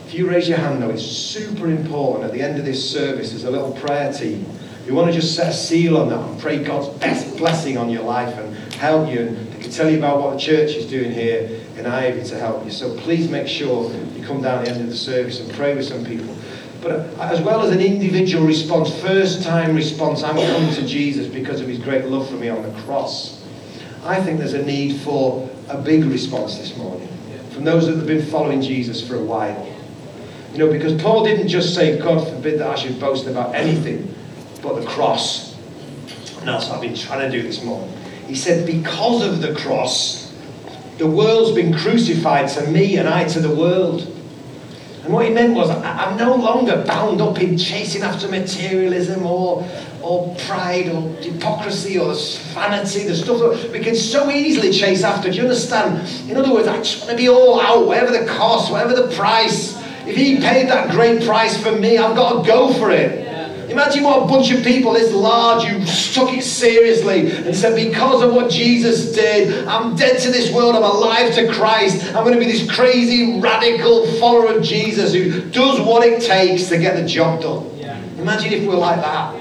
If 0.07 0.15
you 0.15 0.31
raise 0.31 0.49
your 0.49 0.59
hand, 0.59 0.81
though, 0.81 0.91
it's 0.91 1.03
super 1.03 1.67
important. 1.67 2.27
At 2.27 2.33
the 2.33 2.43
end 2.43 2.61
of 2.61 2.65
this 2.65 2.89
service, 2.89 3.31
there's 3.31 3.43
a 3.43 3.51
little 3.51 3.73
prayer 3.73 4.13
team. 4.13 4.47
You 4.87 4.95
want 4.95 5.13
to 5.13 5.21
just 5.21 5.35
set 5.35 5.49
a 5.49 5.53
seal 5.53 5.97
on 5.97 6.11
that 6.11 6.21
and 6.21 6.41
pray 6.41 6.63
God's 6.63 6.97
best 7.01 7.37
blessing 7.37 7.77
on 7.77 7.91
your 7.91 8.05
life 8.05 8.39
and 8.39 8.55
help 8.75 9.11
you. 9.11 9.19
And 9.23 9.46
tell 9.77 9.91
you 9.91 9.99
about 9.99 10.23
what 10.23 10.33
the 10.33 10.39
church 10.39 10.71
is 10.71 10.87
doing 10.87 11.13
here 11.13 11.61
in 11.77 11.85
Ivy 11.87 12.25
to 12.25 12.39
help 12.39 12.65
you. 12.65 12.71
So 12.71 12.97
please 13.01 13.31
make 13.31 13.47
sure 13.47 13.93
you 13.93 14.25
come 14.25 14.41
down 14.41 14.61
at 14.61 14.65
the 14.65 14.71
end 14.73 14.81
of 14.81 14.89
the 14.89 14.97
service 14.97 15.41
and 15.41 15.53
pray 15.53 15.75
with 15.75 15.85
some 15.85 16.05
people. 16.05 16.35
But 16.81 16.93
uh, 17.19 17.31
as 17.31 17.41
well 17.41 17.63
as 17.63 17.71
an 17.71 17.81
individual 17.81 18.47
response, 18.47 18.95
first 19.01 19.43
time 19.43 19.75
response, 19.75 20.23
I'm 20.23 20.37
coming 20.37 20.73
to 20.75 20.87
Jesus 20.87 21.27
because 21.27 21.61
of 21.61 21.69
his 21.69 21.79
great 21.79 22.07
love 22.07 22.29
for 22.29 22.37
me 22.37 22.49
on 22.49 22.63
the 22.63 22.83
cross. 22.83 23.45
I 24.05 24.23
think 24.23 24.39
there's 24.39 24.55
a 24.55 24.65
need 24.65 25.01
for 25.01 25.49
a 25.69 25.77
big 25.77 26.05
response 26.05 26.59
this 26.59 26.77
morning 26.77 27.09
from 27.51 27.65
those 27.65 27.87
that 27.87 27.97
have 27.97 28.07
been 28.07 28.25
following 28.25 28.61
Jesus 28.61 29.07
for 29.07 29.17
a 29.17 29.25
while. 29.25 29.67
You 30.53 30.59
know, 30.59 30.71
because 30.71 31.01
Paul 31.01 31.25
didn't 31.25 31.49
just 31.49 31.75
say, 31.75 31.99
God 31.99 32.27
forbid 32.29 32.61
that 32.61 32.69
I 32.69 32.75
should 32.77 33.01
boast 33.01 33.27
about 33.27 33.55
anything 33.55 34.15
but 34.63 34.81
the 34.81 34.87
cross. 34.87 35.55
And 36.39 36.49
that's 36.49 36.69
what 36.69 36.77
I've 36.77 36.83
been 36.83 36.95
trying 36.95 37.31
to 37.31 37.37
do 37.37 37.43
this 37.43 37.65
morning. 37.65 37.96
He 38.27 38.35
said, 38.35 38.67
because 38.67 39.23
of 39.23 39.41
the 39.41 39.55
cross, 39.55 40.35
the 40.99 41.07
world's 41.07 41.53
been 41.53 41.75
crucified 41.75 42.49
to 42.51 42.67
me 42.71 42.97
and 42.97 43.09
I 43.09 43.25
to 43.29 43.41
the 43.41 43.55
world. 43.55 44.13
And 45.05 45.13
what 45.13 45.25
he 45.25 45.33
meant 45.33 45.55
was, 45.55 45.71
I'm 45.71 46.17
no 46.17 46.35
longer 46.35 46.83
bound 46.85 47.21
up 47.21 47.41
in 47.41 47.57
chasing 47.57 48.03
after 48.03 48.27
materialism 48.27 49.25
or, 49.25 49.65
or 50.03 50.35
pride 50.47 50.89
or 50.89 51.03
hypocrisy 51.23 51.97
or 51.97 52.13
vanity, 52.55 53.05
the 53.05 53.15
stuff 53.15 53.39
that 53.39 53.71
we 53.71 53.79
can 53.79 53.95
so 53.95 54.31
easily 54.31 54.73
chase 54.73 55.05
after. 55.05 55.31
Do 55.31 55.37
you 55.37 55.43
understand? 55.45 56.09
In 56.29 56.37
other 56.37 56.53
words, 56.53 56.67
I 56.67 56.79
just 56.79 56.99
want 56.99 57.11
to 57.11 57.17
be 57.17 57.29
all 57.29 57.61
out, 57.61 57.87
whatever 57.87 58.11
the 58.11 58.27
cost, 58.27 58.73
whatever 58.73 59.01
the 59.01 59.15
price. 59.15 59.77
If 60.07 60.17
he 60.17 60.39
paid 60.39 60.69
that 60.71 60.91
great 60.91 61.23
price 61.23 61.57
for 61.63 61.71
me, 61.71 61.99
I've 61.99 62.17
got 62.17 62.43
to 62.43 62.49
go 62.49 62.73
for 62.75 62.91
it. 62.91 63.26
Imagine 63.69 64.05
what 64.05 64.23
a 64.23 64.27
bunch 64.27 64.51
of 64.53 64.63
people 64.63 64.93
this 64.93 65.13
large 65.13 65.65
who 65.65 65.79
took 66.15 66.33
it 66.33 66.43
seriously 66.43 67.33
and 67.33 67.55
said, 67.55 67.75
Because 67.75 68.23
of 68.23 68.33
what 68.33 68.51
Jesus 68.51 69.13
did, 69.13 69.67
I'm 69.67 69.97
dead 69.97 70.21
to 70.21 70.31
this 70.31 70.53
world, 70.53 70.77
I'm 70.77 70.85
alive 70.85 71.35
to 71.35 71.53
Christ. 71.53 72.05
I'm 72.15 72.25
going 72.25 72.35
to 72.35 72.41
be 72.41 72.51
this 72.51 72.71
crazy, 72.71 73.41
radical 73.41 74.07
follower 74.19 74.57
of 74.57 74.63
Jesus 74.63 75.13
who 75.13 75.51
does 75.51 75.81
what 75.81 76.07
it 76.07 76.23
takes 76.23 76.69
to 76.69 76.79
get 76.79 76.97
the 76.97 77.07
job 77.07 77.43
done. 77.43 77.77
Yeah. 77.77 78.01
Imagine 78.19 78.53
if 78.53 78.69
we're 78.69 78.77
like 78.77 79.01
that. 79.01 79.35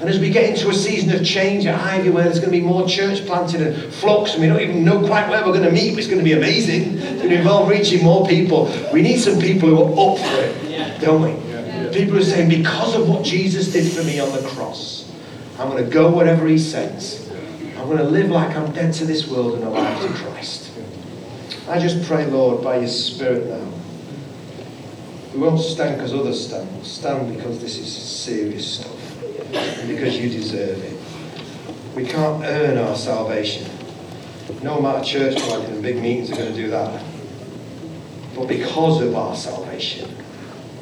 And 0.00 0.08
as 0.08 0.18
we 0.18 0.30
get 0.30 0.48
into 0.48 0.70
a 0.70 0.74
season 0.74 1.14
of 1.14 1.22
change 1.26 1.66
at 1.66 1.78
Ivy, 1.78 2.08
where 2.08 2.24
there's 2.24 2.38
going 2.38 2.50
to 2.50 2.58
be 2.58 2.64
more 2.64 2.88
church 2.88 3.26
planted 3.26 3.60
and 3.60 3.92
flocks, 3.92 4.32
and 4.32 4.40
we 4.40 4.48
don't 4.48 4.60
even 4.60 4.82
know 4.82 5.06
quite 5.06 5.28
where 5.28 5.44
we're 5.44 5.52
going 5.52 5.64
to 5.64 5.70
meet, 5.70 5.90
but 5.90 5.98
it's 5.98 6.06
going 6.08 6.18
to 6.18 6.24
be 6.24 6.32
amazing. 6.32 6.96
It's 6.96 7.16
going 7.16 7.28
to 7.28 7.36
involve 7.36 7.68
reaching 7.68 8.02
more 8.02 8.26
people. 8.26 8.72
We 8.94 9.02
need 9.02 9.18
some 9.18 9.38
people 9.38 9.68
who 9.68 9.82
are 9.82 10.12
up 10.12 10.18
for 10.18 10.40
it, 10.40 11.00
don't 11.02 11.20
we? 11.20 11.49
People 11.92 12.18
are 12.18 12.22
saying, 12.22 12.48
because 12.48 12.94
of 12.94 13.08
what 13.08 13.24
Jesus 13.24 13.72
did 13.72 13.90
for 13.92 14.04
me 14.04 14.20
on 14.20 14.30
the 14.32 14.46
cross, 14.48 15.10
I'm 15.58 15.70
going 15.70 15.84
to 15.84 15.90
go 15.90 16.10
wherever 16.10 16.46
he 16.46 16.58
says. 16.58 17.30
I'm 17.76 17.86
going 17.86 17.98
to 17.98 18.04
live 18.04 18.30
like 18.30 18.56
I'm 18.56 18.72
dead 18.72 18.94
to 18.94 19.04
this 19.04 19.28
world 19.28 19.54
and 19.54 19.64
alive 19.64 20.00
to 20.02 20.08
Christ. 20.22 20.70
I 21.68 21.78
just 21.78 22.06
pray, 22.06 22.26
Lord, 22.26 22.62
by 22.62 22.78
your 22.78 22.88
Spirit 22.88 23.46
now. 23.46 23.72
We 25.32 25.40
won't 25.40 25.60
stand 25.60 25.96
because 25.96 26.12
others 26.12 26.46
stand. 26.46 26.70
We'll 26.74 26.84
stand 26.84 27.36
because 27.36 27.60
this 27.60 27.78
is 27.78 27.90
serious 27.90 28.80
stuff. 28.80 29.22
And 29.54 29.88
because 29.88 30.18
you 30.18 30.28
deserve 30.28 30.82
it. 30.82 30.98
We 31.94 32.04
can't 32.04 32.44
earn 32.44 32.78
our 32.78 32.96
salvation. 32.96 33.70
No 34.62 34.78
amount 34.78 34.98
of 34.98 35.04
church 35.04 35.36
planting 35.36 35.74
and 35.74 35.82
big 35.82 35.96
meetings 35.96 36.30
are 36.32 36.36
going 36.36 36.52
to 36.52 36.54
do 36.54 36.70
that. 36.70 37.04
But 38.34 38.48
because 38.48 39.00
of 39.02 39.14
our 39.14 39.34
salvation, 39.36 40.14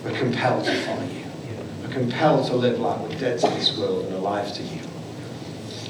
we're 0.04 0.18
compelled 0.18 0.64
to 0.64 0.74
follow 0.82 1.02
you. 1.02 1.24
We're 1.82 1.92
compelled 1.92 2.46
to 2.46 2.56
live 2.56 2.78
like 2.78 3.00
we're 3.00 3.18
dead 3.18 3.38
to 3.40 3.48
this 3.48 3.76
world 3.76 4.06
and 4.06 4.14
alive 4.14 4.52
to 4.54 4.62
you. 4.62 4.80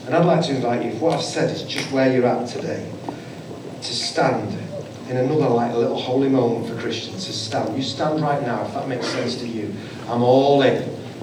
And 0.06 0.14
I'd 0.14 0.24
like 0.24 0.44
to 0.46 0.56
invite 0.56 0.84
you, 0.84 0.92
if 0.92 1.00
what 1.00 1.12
I've 1.12 1.22
said 1.22 1.50
is 1.50 1.62
just 1.64 1.92
where 1.92 2.10
you're 2.10 2.26
at 2.26 2.48
today, 2.48 2.90
to 3.82 3.94
stand 3.94 4.58
in 5.08 5.16
another 5.16 5.48
like 5.48 5.72
a 5.72 5.76
little 5.76 6.00
holy 6.00 6.28
moment 6.28 6.66
for 6.66 6.80
Christians 6.80 7.26
to 7.26 7.32
stand. 7.32 7.76
You 7.76 7.82
stand 7.82 8.20
right 8.20 8.42
now, 8.42 8.64
if 8.64 8.74
that 8.74 8.88
makes 8.88 9.06
sense 9.08 9.36
to 9.40 9.46
you. 9.46 9.74
I'm 10.08 10.22
all 10.22 10.62
in. 10.62 10.82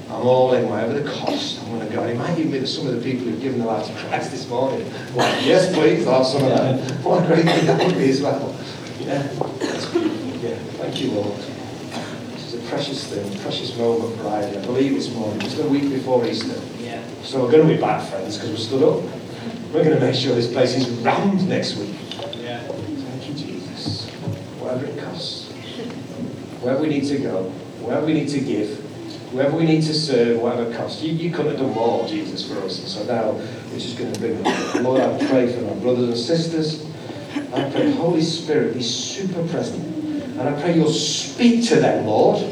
I'm 0.09 0.21
all 0.27 0.53
in, 0.53 0.69
whatever 0.69 0.99
the 0.99 1.09
cost, 1.09 1.61
I'm 1.63 1.69
going 1.69 1.87
to 1.87 1.93
go. 1.93 2.03
And 2.03 2.11
it 2.11 2.17
might 2.17 2.37
even 2.37 2.51
be 2.51 2.65
some 2.65 2.87
of 2.87 2.95
the 2.95 3.01
people 3.01 3.25
who've 3.25 3.41
given 3.41 3.59
their 3.59 3.67
life 3.67 3.87
to 3.87 3.93
Christ 3.93 4.31
this 4.31 4.47
morning. 4.47 4.85
Yes, 5.15 5.73
please, 5.73 6.05
I'll 6.05 6.23
have 6.23 6.27
some 6.27 6.43
of 6.43 6.49
that. 6.49 7.03
What 7.03 7.23
a 7.23 7.27
great 7.27 7.45
thing 7.45 7.65
that 7.65 7.85
would 7.85 7.97
be 7.97 8.09
as 8.09 8.21
well. 8.21 8.55
Yeah, 8.99 9.23
yeah. 10.41 10.55
Thank 10.77 11.01
you, 11.01 11.11
Lord 11.11 11.54
precious 12.75 13.07
thing, 13.07 13.39
precious 13.39 13.77
moment 13.77 14.19
for 14.19 14.27
I 14.27 14.51
believe 14.65 14.95
this 14.95 15.09
morning, 15.15 15.39
just 15.39 15.57
a 15.59 15.65
week 15.65 15.89
before 15.89 16.25
Easter. 16.25 16.59
Yeah. 16.83 17.01
So 17.23 17.41
we're 17.41 17.51
going 17.51 17.65
to 17.65 17.73
be 17.73 17.79
bad 17.79 18.05
friends, 18.09 18.35
because 18.35 18.49
we're 18.49 18.57
stood 18.57 18.83
up. 18.83 19.01
We're 19.73 19.85
going 19.85 19.97
to 19.97 19.99
make 20.01 20.13
sure 20.13 20.35
this 20.35 20.51
place 20.51 20.75
is 20.75 20.89
rammed 20.99 21.47
next 21.47 21.77
week. 21.77 21.95
Yeah. 22.35 22.59
Thank 22.67 23.29
you, 23.29 23.33
Jesus. 23.33 24.09
Whatever 24.59 24.87
it 24.87 24.99
costs, 25.01 25.53
wherever 26.61 26.81
we 26.81 26.89
need 26.89 27.05
to 27.05 27.17
go, 27.17 27.43
wherever 27.79 28.05
we 28.05 28.13
need 28.13 28.27
to 28.27 28.41
give, 28.41 28.77
whoever 29.31 29.55
we 29.55 29.63
need 29.63 29.83
to 29.83 29.93
serve, 29.93 30.41
whatever 30.41 30.69
it 30.69 30.75
costs. 30.75 31.01
You, 31.01 31.13
you 31.13 31.31
couldn't 31.31 31.53
have 31.53 31.61
done 31.61 31.73
more, 31.73 32.05
Jesus, 32.09 32.45
for 32.45 32.59
us. 32.59 32.79
And 32.79 32.89
so 32.89 33.05
now 33.05 33.31
we're 33.71 33.79
just 33.79 33.97
going 33.97 34.11
to 34.11 34.19
bring 34.19 34.43
them. 34.43 34.83
Lord, 34.83 34.99
I 34.99 35.17
pray 35.27 35.49
for 35.49 35.61
my 35.61 35.75
brothers 35.75 36.09
and 36.09 36.17
sisters. 36.17 36.85
I 37.53 37.71
pray, 37.71 37.91
Holy 37.91 38.21
Spirit, 38.21 38.73
be 38.73 38.83
super 38.83 39.47
present. 39.47 39.94
And 40.37 40.49
I 40.49 40.61
pray 40.61 40.75
you'll 40.75 40.91
speak 40.91 41.65
to 41.69 41.77
them, 41.77 42.05
Lord. 42.05 42.43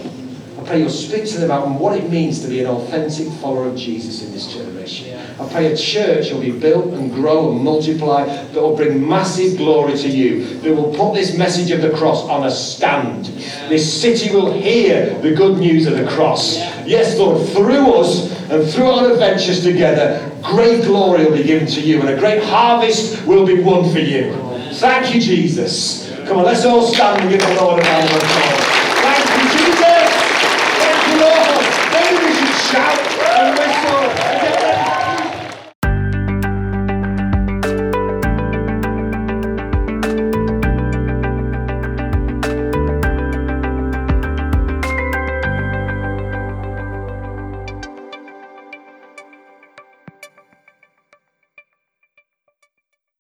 I 0.58 0.66
pray 0.66 0.80
you'll 0.80 0.90
speak 0.90 1.26
to 1.26 1.40
them 1.40 1.52
about 1.52 1.68
what 1.68 1.98
it 1.98 2.10
means 2.10 2.42
to 2.44 2.48
be 2.48 2.62
an 2.62 2.68
authentic 2.68 3.28
follower 3.42 3.68
of 3.68 3.76
Jesus 3.76 4.24
in 4.24 4.32
this 4.32 4.54
generation. 4.54 5.20
I 5.38 5.50
pray 5.50 5.74
a 5.74 5.76
church 5.76 6.32
will 6.32 6.40
be 6.40 6.52
built 6.52 6.94
and 6.94 7.12
grow 7.12 7.52
and 7.52 7.62
multiply 7.62 8.26
that 8.26 8.56
will 8.56 8.76
bring 8.76 9.06
massive 9.06 9.58
glory 9.58 9.98
to 9.98 10.08
you. 10.08 10.60
That 10.60 10.74
will 10.74 10.94
put 10.96 11.16
this 11.16 11.38
message 11.38 11.72
of 11.72 11.82
the 11.82 11.90
cross 11.98 12.24
on 12.30 12.46
a 12.46 12.52
stand. 12.52 13.26
This 13.68 14.02
city 14.02 14.34
will 14.34 14.54
hear 14.54 15.20
the 15.20 15.34
good 15.34 15.58
news 15.58 15.86
of 15.86 15.98
the 15.98 16.08
cross. 16.08 16.56
Yes, 16.86 17.18
Lord, 17.18 17.46
through 17.50 17.96
us 17.96 18.32
and 18.50 18.66
through 18.72 18.92
our 18.92 19.12
adventures 19.12 19.64
together, 19.64 20.32
great 20.42 20.86
glory 20.86 21.26
will 21.26 21.36
be 21.36 21.44
given 21.44 21.68
to 21.68 21.82
you 21.82 22.00
and 22.00 22.10
a 22.10 22.18
great 22.18 22.44
harvest 22.44 23.26
will 23.26 23.46
be 23.46 23.62
won 23.62 23.92
for 23.92 24.00
you. 24.00 24.34
Thank 24.76 25.14
you, 25.14 25.20
Jesus. 25.20 26.03
Come 26.26 26.38
on, 26.38 26.46
let's 26.46 26.64
all 26.64 26.88
stand 26.88 27.22
and 27.22 27.30
give 27.30 27.42
the 27.42 27.54
Lord 27.56 27.84
a 27.84 27.86
round 27.86 28.10
of 28.10 28.16
applause. 28.16 28.63